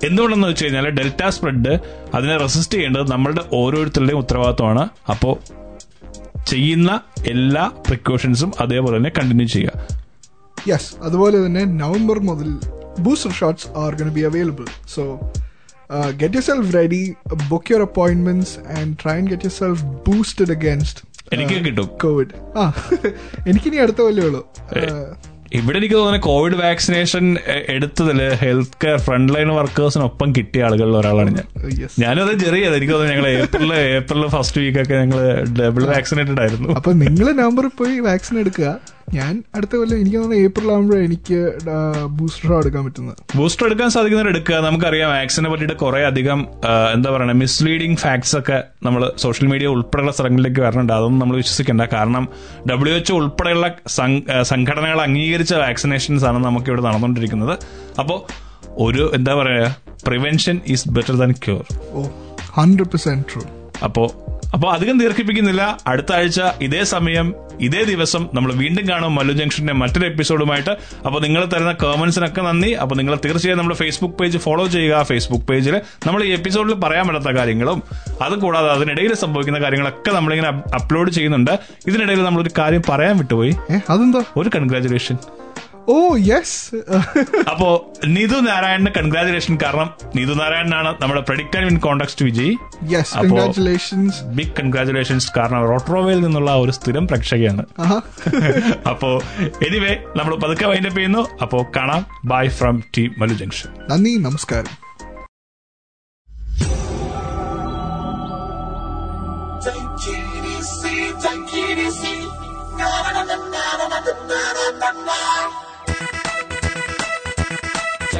എന്തുകൊണ്ടെന്ന് 0.08 0.48
വെച്ച് 0.48 0.64
കഴിഞ്ഞാൽ 0.66 0.88
ഡെൽറ്റ 0.98 1.22
സ്പ്രെഡ് 1.36 1.74
അതിനെ 2.16 2.38
റെസിസ്റ്റ് 2.38 2.76
ചെയ്യേണ്ടത് 2.78 3.12
നമ്മളുടെ 3.12 3.44
ഓരോരുത്തരുടെയും 3.60 4.20
ഉത്തരവാദിത്വമാണ്. 4.24 4.84
അപ്പോൾ 5.14 5.36
ചെയ്യുന്ന 6.48 6.92
എല്ലാ 7.28 7.72
പ്രിക്കോഷൻസും 7.88 8.52
അതേപോലെ 8.60 8.98
തന്നെ 8.98 9.12
കണ്ടിന്യൂ 9.18 9.48
ചെയ്യുക. 9.48 9.72
യെസ് 10.70 10.96
അതുപോലെ 11.02 11.46
തന്നെ 11.46 11.66
നവംബർ 11.66 12.20
മുതൽ 12.20 12.50
booster 13.00 13.32
shots 13.32 13.68
are 13.78 13.96
gonna 13.96 14.10
be 14.10 14.22
available 14.22 14.66
so 14.96 15.04
get 16.18 16.36
yourself 16.42 16.74
ready 16.74 17.14
book 17.50 17.72
your 17.72 17.82
appointments 17.82 18.60
and 18.80 18.98
try 19.04 19.16
and 19.18 19.30
get 19.30 19.44
yourself 19.50 19.84
boosted 19.84 20.52
against 20.52 21.02
എനിക്ക് 21.34 21.66
കിട്ടും. 21.66 21.88
കോവിഡ് 22.04 22.34
ആ 22.58 22.74
എനിക്കിനി 23.50 23.76
അടുത്ത 23.76 24.02
വല്ലേ 24.02 24.24
ഉള്ളൂ. 24.24 24.42
ഇവിടെ 25.58 25.78
എനിക്ക് 25.80 25.96
തോന്നുന്നത് 25.96 26.24
കോവിഡ് 26.28 26.58
വാക്സിനേഷൻ 26.64 27.26
എടുത്തതിൽ 27.76 28.20
ഹെൽത്ത് 28.44 28.78
കെയർ 28.84 28.98
ഫ്രണ്ട് 29.08 29.32
ലൈൻ 29.36 29.50
വർക്കേഴ്സിനൊപ്പം 29.60 30.30
കിട്ടിയ 30.38 30.66
ആളുകളിൽ 30.68 30.98
ഒരാളാണ് 31.02 31.32
ഞാൻ. 31.38 31.48
ഞാനത് 32.04 32.34
ചെറിയത് 32.46 32.76
എനിക്ക് 32.80 32.94
തോന്നുന്നു 32.94 33.14
ഞങ്ങൾ 33.14 33.28
ഏപ്രിൽ 33.42 33.74
ഏപ്രിൽ 33.98 34.28
ഫസ്റ്റ് 34.36 34.62
വീക്കൊക്കെ 34.62 34.96
ഞങ്ങൾ 35.04 35.20
ഡബിൾ 35.60 35.86
വാക്സിനേറ്റഡ് 35.94 36.42
ആയിരുന്നു. 36.46 36.70
അപ്പൊ 36.80 36.94
നിങ്ങൾ 37.04 37.28
നവംബറിൽ 37.42 37.74
പോയി 37.82 37.96
വാക്സിൻ 38.10 38.38
എടുക്കുക. 38.40 38.70
ഞാൻ 39.14 39.34
അടുത്ത 39.56 39.74
കൊല്ലം 39.80 39.98
എനിക്ക് 40.02 40.18
തോന്നുന്നു 40.18 40.44
ഏപ്രിൽ 40.46 40.70
ആകുമ്പോഴേ 40.74 41.02
എനിക്ക് 41.08 41.38
ബൂസ്റ്റർ 42.20 42.54
എടുക്കാൻ 42.60 42.86
പറ്റുന്നത്. 42.86 43.18
ബൂസ്റ്റർ 43.38 43.66
എടുക്കാൻ 43.66 43.90
സാധിക്കുന്നവർ 43.96 44.30
എടുക്കുക. 44.32 44.56
നമുക്കറിയാം 44.68 45.10
വാക്സിനെ 45.16 45.50
പറ്റിയിട്ട് 45.52 45.76
കുറെ 45.84 46.02
അധികം 46.06 46.40
എന്താ 46.96 47.10
പറയുക 47.16 47.36
മിസ്ലീഡിംഗ് 47.44 47.98
ഫാക്ട്സ് 48.04 48.36
ഒക്കെ 48.40 48.58
നമ്മൾ 48.88 49.12
സോഷ്യൽ 49.24 49.48
മീഡിയ 49.52 49.68
ഉൾപ്പെടെയുള്ള 49.76 50.12
സ്ഥലങ്ങളിലേക്ക് 50.18 50.62
വരണുണ്ട്. 50.66 50.94
അതൊന്നും 50.98 51.20
നമ്മൾ 51.20 51.38
വിശ്വസിക്കേണ്ട. 51.44 51.82
കാരണം 51.96 52.26
ഡബ്ല്യു 52.72 52.96
എച്ച് 52.96 53.14
ഉൾപ്പെടെയുള്ള 53.20 53.68
സംഘടനകൾ 54.52 55.02
അംഗീകരിച്ച 55.08 55.54
വാക്സിനേഷൻസ് 55.54 56.26
ആണ് 56.26 56.42
നമുക്ക് 56.46 56.70
ഇവിടെ 56.72 56.82
നടന്നുകൊണ്ടിരിക്കുന്നത്. 56.82 57.56
അപ്പോൾ 58.04 58.20
ഒരു 58.88 59.04
എന്താ 59.16 59.36
പറയുക 59.36 59.76
prevention 60.08 60.62
is 60.68 60.90
better 60.98 61.18
than 61.24 61.32
cure 61.46 61.64
hundred 62.60 62.90
percent 62.94 63.26
true 63.32 63.44
അപ്പോ 63.84 64.04
അപ്പോ 64.56 64.72
അധികം 64.72 65.00
ദീർഘിപ്പിക്കുന്നില്ല. 65.00 65.78
അടുത്ത 65.88 66.14
ആഴ്ച 66.14 66.42
ഇതേ 66.62 66.84
സമയം 66.84 67.34
ഇതേ 67.62 67.84
ദിവസം 67.84 68.30
നമ്മൾ 68.34 68.54
വീണ്ടും 68.54 68.90
കാണും 68.90 69.16
മല്ലു 69.16 69.34
ജംഗ്ഷന്റെ 69.34 69.74
മറ്റൊരു 69.74 70.06
എപ്പിസോഡുമായിട്ട്. 70.06 70.70
അപ്പോൾ 71.06 71.22
നിങ്ങൾ 71.22 71.46
തരുന്ന 71.46 71.72
കമന്റ്സിനൊക്കെ 71.72 72.42
നന്ദി. 72.42 72.72
അപ്പോൾ 72.72 72.96
നിങ്ങൾ 72.96 73.18
തീർച്ചയായും 73.26 73.58
നമ്മുടെ 73.58 73.78
ഫേസ്ബുക്ക് 73.78 74.16
പേജ് 74.16 74.38
ഫോളോ 74.38 74.68
ചെയ്യുക. 74.68 75.04
ഫേസ്ബുക്ക് 75.04 75.46
പേജിൽ 75.46 75.82
നമ്മൾ 76.08 76.24
ഈ 76.24 76.32
എപ്പിസോഡിൽ 76.32 76.74
പറയാൻ 76.74 77.08
പറ്റാത്ത 77.08 77.26
കാര്യങ്ങളും 77.26 77.84
അതുകൂടാതെ 78.22 78.72
അതിനിടയിൽ 78.72 79.14
സംഭവിക്കുന്ന 79.14 79.60
കാര്യങ്ങളൊക്കെ 79.60 80.12
നമ്മളിങ്ങനെ 80.12 80.50
അപ്ലോഡ് 80.50 81.12
ചെയ്യുന്നുണ്ട്. 81.12 81.60
ഇതിനിടയിൽ 81.88 82.24
നമ്മളൊരു 82.24 82.50
കാര്യം 82.58 82.84
പറയാൻ 82.90 83.18
വിട്ടുപോയി. 83.18 83.56
അതെന്താ? 83.90 84.24
ഒരു 84.38 84.50
കൺഗ്രാചുലേഷൻ 84.56 85.18
ഓ 85.90 85.96
യെസ് 86.18 86.76
അപ്പോ 87.52 87.68
നിതു 88.06 88.36
നാരായണന് 88.36 88.92
കൺഗ്രാചുലേഷൻ 88.98 89.58
കാരണം 89.64 89.90
നിതു 90.16 90.34
നാരായണനാണ് 90.34 90.96
നമ്മുടെ 91.02 91.22
പ്രെഡിക്റ്റ് 91.22 91.58
ആൻഡ് 91.58 91.82
കോണ്ടെക്സ്റ്റ് 91.82 92.26
വിജയ്. 92.26 92.54
യെസ് 92.84 93.18
അപ്പോ 93.18 93.44
ബിഗ് 94.38 94.54
കൺഗ്രാചുലേഷൻസ് 94.60 95.30
കാരണം 95.38 95.68
റോട്രോവയിൽ 95.68 96.20
നിന്നുള്ള 96.20 96.54
ഒരു 96.54 96.72
സ്ഥിരം 96.72 97.08
പ്രേക്ഷകയാണ്. 97.08 97.66
അപ്പോ 98.92 99.12
എനിവേ 99.68 99.94
നമ്മൾ 100.16 100.36
പതുക്കെ 100.36 100.66
വൈൻഡപ്പ് 100.66 100.98
ചെയ്യുന്നു. 100.98 101.24
അപ്പോ 101.42 101.66
കാണാം. 101.78 102.06
Bye 102.26 102.48
from 102.48 102.84
the 102.98 103.06
Mallu 103.18 103.34
junction 103.34 103.72
നന്ദി 103.90 104.16
നമസ്കാരം. 104.16 104.74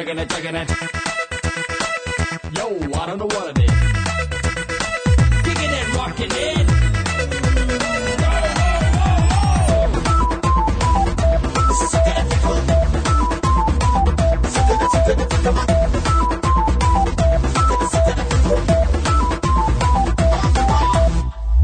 Checking 0.06 0.20
it, 0.20 0.30
checking 0.30 0.54
it. 0.54 0.70
Yo, 2.56 2.66
I 2.94 3.06
don't 3.06 3.18
know 3.18 3.26
what 3.26 3.48
it 3.50 3.64
is. 3.64 3.70
Kicking 5.42 5.72
it, 5.78 5.94
rocking 5.96 6.30
it. 6.30 6.66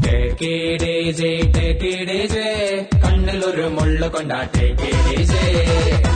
Take 0.02 0.42
it 0.42 0.82
easy, 0.82 1.52
take 1.52 1.84
it 1.92 2.10
easy. 2.18 2.48
കണ്ണിലൊരു 3.04 3.66
മുള്ള 3.78 4.06
കൊണ്ടാ 4.16 4.40
take 4.56 4.84
it 4.90 5.06
easy. 5.16 5.44
Take 6.02 6.11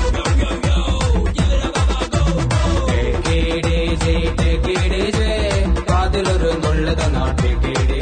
കാതിലൊരു 6.17 6.51
മുള്ള 6.63 6.91
തന്നാ 7.01 7.25
take 7.39 7.67
it 7.73 7.96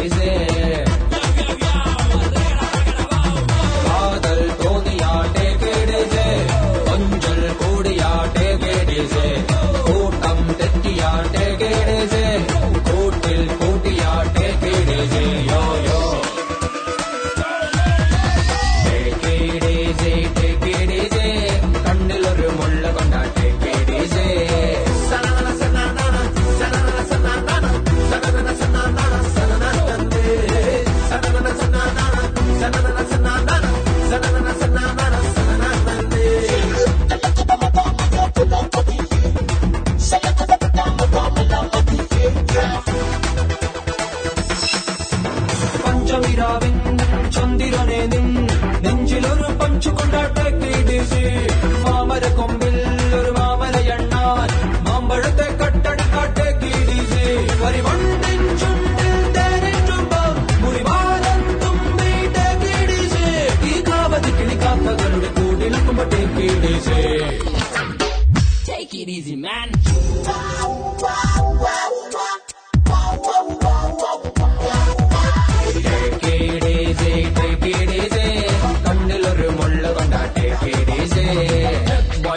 easy. 69.14 69.44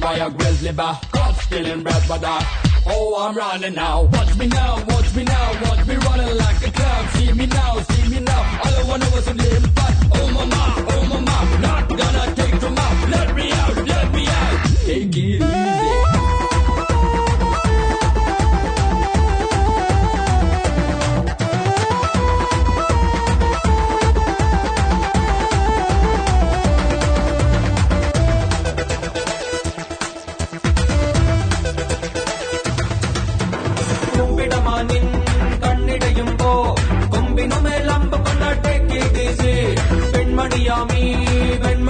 Why 0.00 0.20
I 0.20 0.30
grizzly 0.30 0.72
bear. 0.72 0.98
Caught 1.12 1.34
stealing 1.36 1.82
bread, 1.82 2.02
but 2.08 2.24
I. 2.24 2.72
Oh, 2.86 3.16
I'm 3.20 3.36
running 3.36 3.74
now. 3.74 4.04
Watch 4.04 4.36
me 4.36 4.46
now, 4.46 4.82
watch 4.88 5.14
me 5.14 5.24
now, 5.24 5.62
watch 5.62 5.86
me 5.86 5.96
running 5.96 6.36
like 6.38 6.66
a 6.66 6.70
clown. 6.70 7.08
See 7.08 7.32
me 7.32 7.46
now, 7.46 7.80
see 7.80 8.08
me 8.08 8.20
now. 8.20 8.60
I 8.64 8.84
wanna 8.88 9.10
was 9.10 9.26
a 9.28 9.34
little 9.34 9.70
fun. 9.76 9.94
Oh 10.14 10.30
mama, 10.32 10.91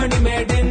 മണിമേടൻ 0.02 0.68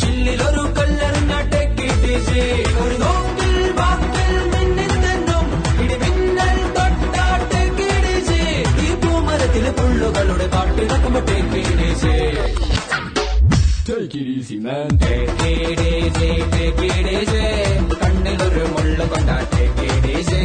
ചില്ലിലൊരു 0.00 0.62
കല്ലെറിഞ്ഞ 0.76 1.32
ടെക്കി 1.52 1.88
ഡിജി 2.02 2.44
ഒരു 2.82 2.96
നോക്കിൽ 3.02 3.50
വാക്കിൽ 3.78 4.30
മിന്നിൽ 4.52 4.92
തെന്നും 5.04 5.46
ഇടിമിന്നൽ 5.84 6.56
തൊട്ടാട്ടെ 6.76 7.62
കിടിജി 7.78 8.40
ഈ 8.84 8.94
പൂമരത്തിലെ 9.02 9.72
പുള്ളുകളുടെ 9.80 10.48
പാട്ടിറക്കുമ്പോ 10.56 11.22
ടെക്കി 11.30 11.64
ഡിജി 11.80 12.16
Take 13.84 14.14
it 14.14 14.26
easy, 14.30 14.56
man. 14.58 14.90
Take 15.00 15.40
it 15.44 15.80
easy, 15.84 16.28
take 16.52 16.82
it 16.88 17.08
easy. 17.14 17.46
കണ്ണിലൊരു 18.02 18.64
മുള്ളു 18.74 19.06
കൊണ്ടാ 19.12 19.36
take 19.52 19.82
it 19.88 20.06
easy. 20.12 20.42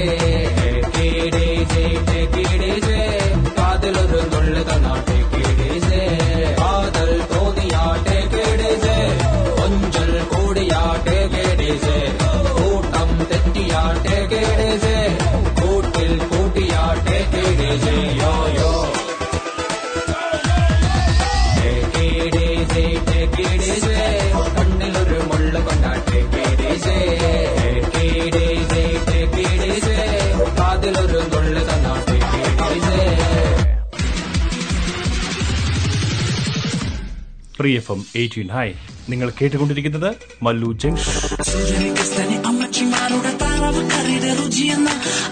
Free 37.66 37.76
F 37.76 37.92
M 37.92 38.02
eighteen. 38.16 38.48
Hi 38.48 38.68
നിങ്ങൾ 39.10 39.28
കേട്ടുകൊണ്ടിരിക്കുന്നത് 39.42 40.10
മല്ലു 40.44 40.72
ജംഗ്ഷൻ. 40.82 41.14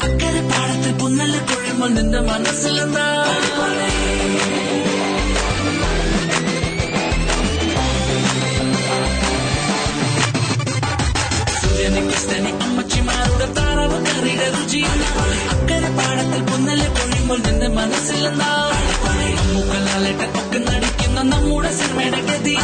അക്കരെ 0.06 0.42
പാടത്ത് 0.52 0.92
പുന്നൽ 1.00 1.34
കൊഴുമ്പോൾ 1.50 1.90
നിന്റെ 1.98 2.20
മനസ്സിലെന്താ? 2.30 3.06
സൂര്യനിക്കസ്തനി 11.62 12.52
അമ്മച്ചിമാരുടെ 12.66 13.48
താറാവ് 13.58 13.98
കറിയുടെ 14.06 14.48
രുചിയെന്ന 14.56 15.06
അക്കരെ 15.54 15.90
പാടത്തിൽ 16.00 16.42
പുന്നൽ 16.52 16.82
കൊഴിയുമ്പോൾ 16.98 17.40
നിന്റെ 17.48 17.68
മനസ്സിലെന്താ? 17.68 18.52
മൂക്കലാലിട്ട് 19.54 20.26
ഒക്കെ 20.40 20.60
നടിക്കുന്ന 20.68 20.93
നമ്മുടെ 21.32 21.72
സിനിമയുടെ 21.80 22.22
ഗതി. 22.30 22.56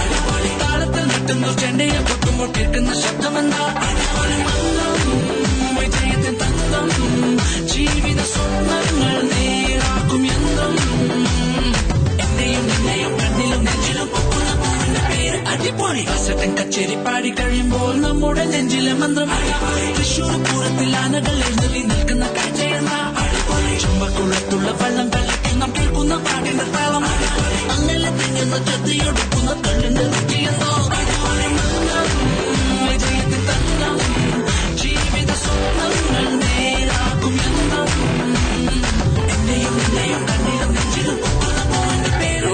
താളത്തിൽ 0.61 1.03
നിൽക്കുന്നു 1.11 1.49
ചെന്നൈയെ 1.61 1.99
പൊട്ടുമ്പോൾ 2.09 2.49
കേൾക്കുന്ന 2.55 2.91
ശബ്ദമെന്താ? 3.03 3.61
വിജയത്തിൻ 5.77 6.35
തന്ത്രം 6.41 6.87
ജീവിത 7.71 8.21
സ്വപ്നങ്ങൾ 8.33 9.15
നേരാക്കും 9.31 10.23
യന്ത്രം. 10.31 10.73
എന്റെയും 12.25 12.65
നിന്നെയും 12.71 13.13
കണ്ണിലും 13.19 13.61
നെഞ്ചിലും 13.67 14.07
പൊക്കുന്ന 14.13 14.51
പൂവിന്റെ 14.61 15.03
പേര് 15.09 15.39
അടിപൊളി. 15.53 16.03
കാസറ്റൻ 16.09 16.53
കച്ചേരി 16.59 16.97
പാടി 17.05 17.31
കഴിയുമ്പോൾ 17.39 17.93
നമ്മുടെ 18.05 18.45
നെഞ്ചിലെ 18.53 18.93
മന്ത്രം 19.03 19.31
തൃശൂർ 19.97 20.33
പൂരത്തിൽ 20.47 20.91
ആനകൾ 21.03 21.37
എഴുന്നള്ളി 21.47 21.83
നിൽക്കുന്ന 21.91 22.25
കാഴ്ചയെന്ന 22.37 22.91
ചുമ്പക്കുളത്തുള്ള 23.83 24.69
വെള്ളം 24.81 25.07
കലക്കി 25.13 25.51
നാം 25.59 25.71
കേൾക്കുന്ന 25.77 26.13
പാട്ടിന്റെ 26.25 26.65
താളം 26.75 27.03
അങ്ങനെ 27.69 28.09
തികഞ്ഞ 28.19 28.55
ചത്തിയൊടുക്കുന്ന 28.67 29.51
കണ്ണിന്റെ 29.65 30.05
രുചിയെന്നോ 30.11 30.71
വിജയത്തിൻ 32.83 33.41
തന്ത്രം 33.49 33.97
ജീവിത 34.81 35.31
സ്വപ്നങ്ങൾ 35.43 36.25
നേരാകും 36.43 37.35
യന്ത്രം 37.43 37.91
എന്നെയും 39.27 39.75
നിന്നെയും 39.79 40.23
കണ്ണിലും 40.29 40.71
നെഞ്ചിലും 40.77 41.19
പൂവിന്റെ 41.65 42.13
പേര് 42.19 42.53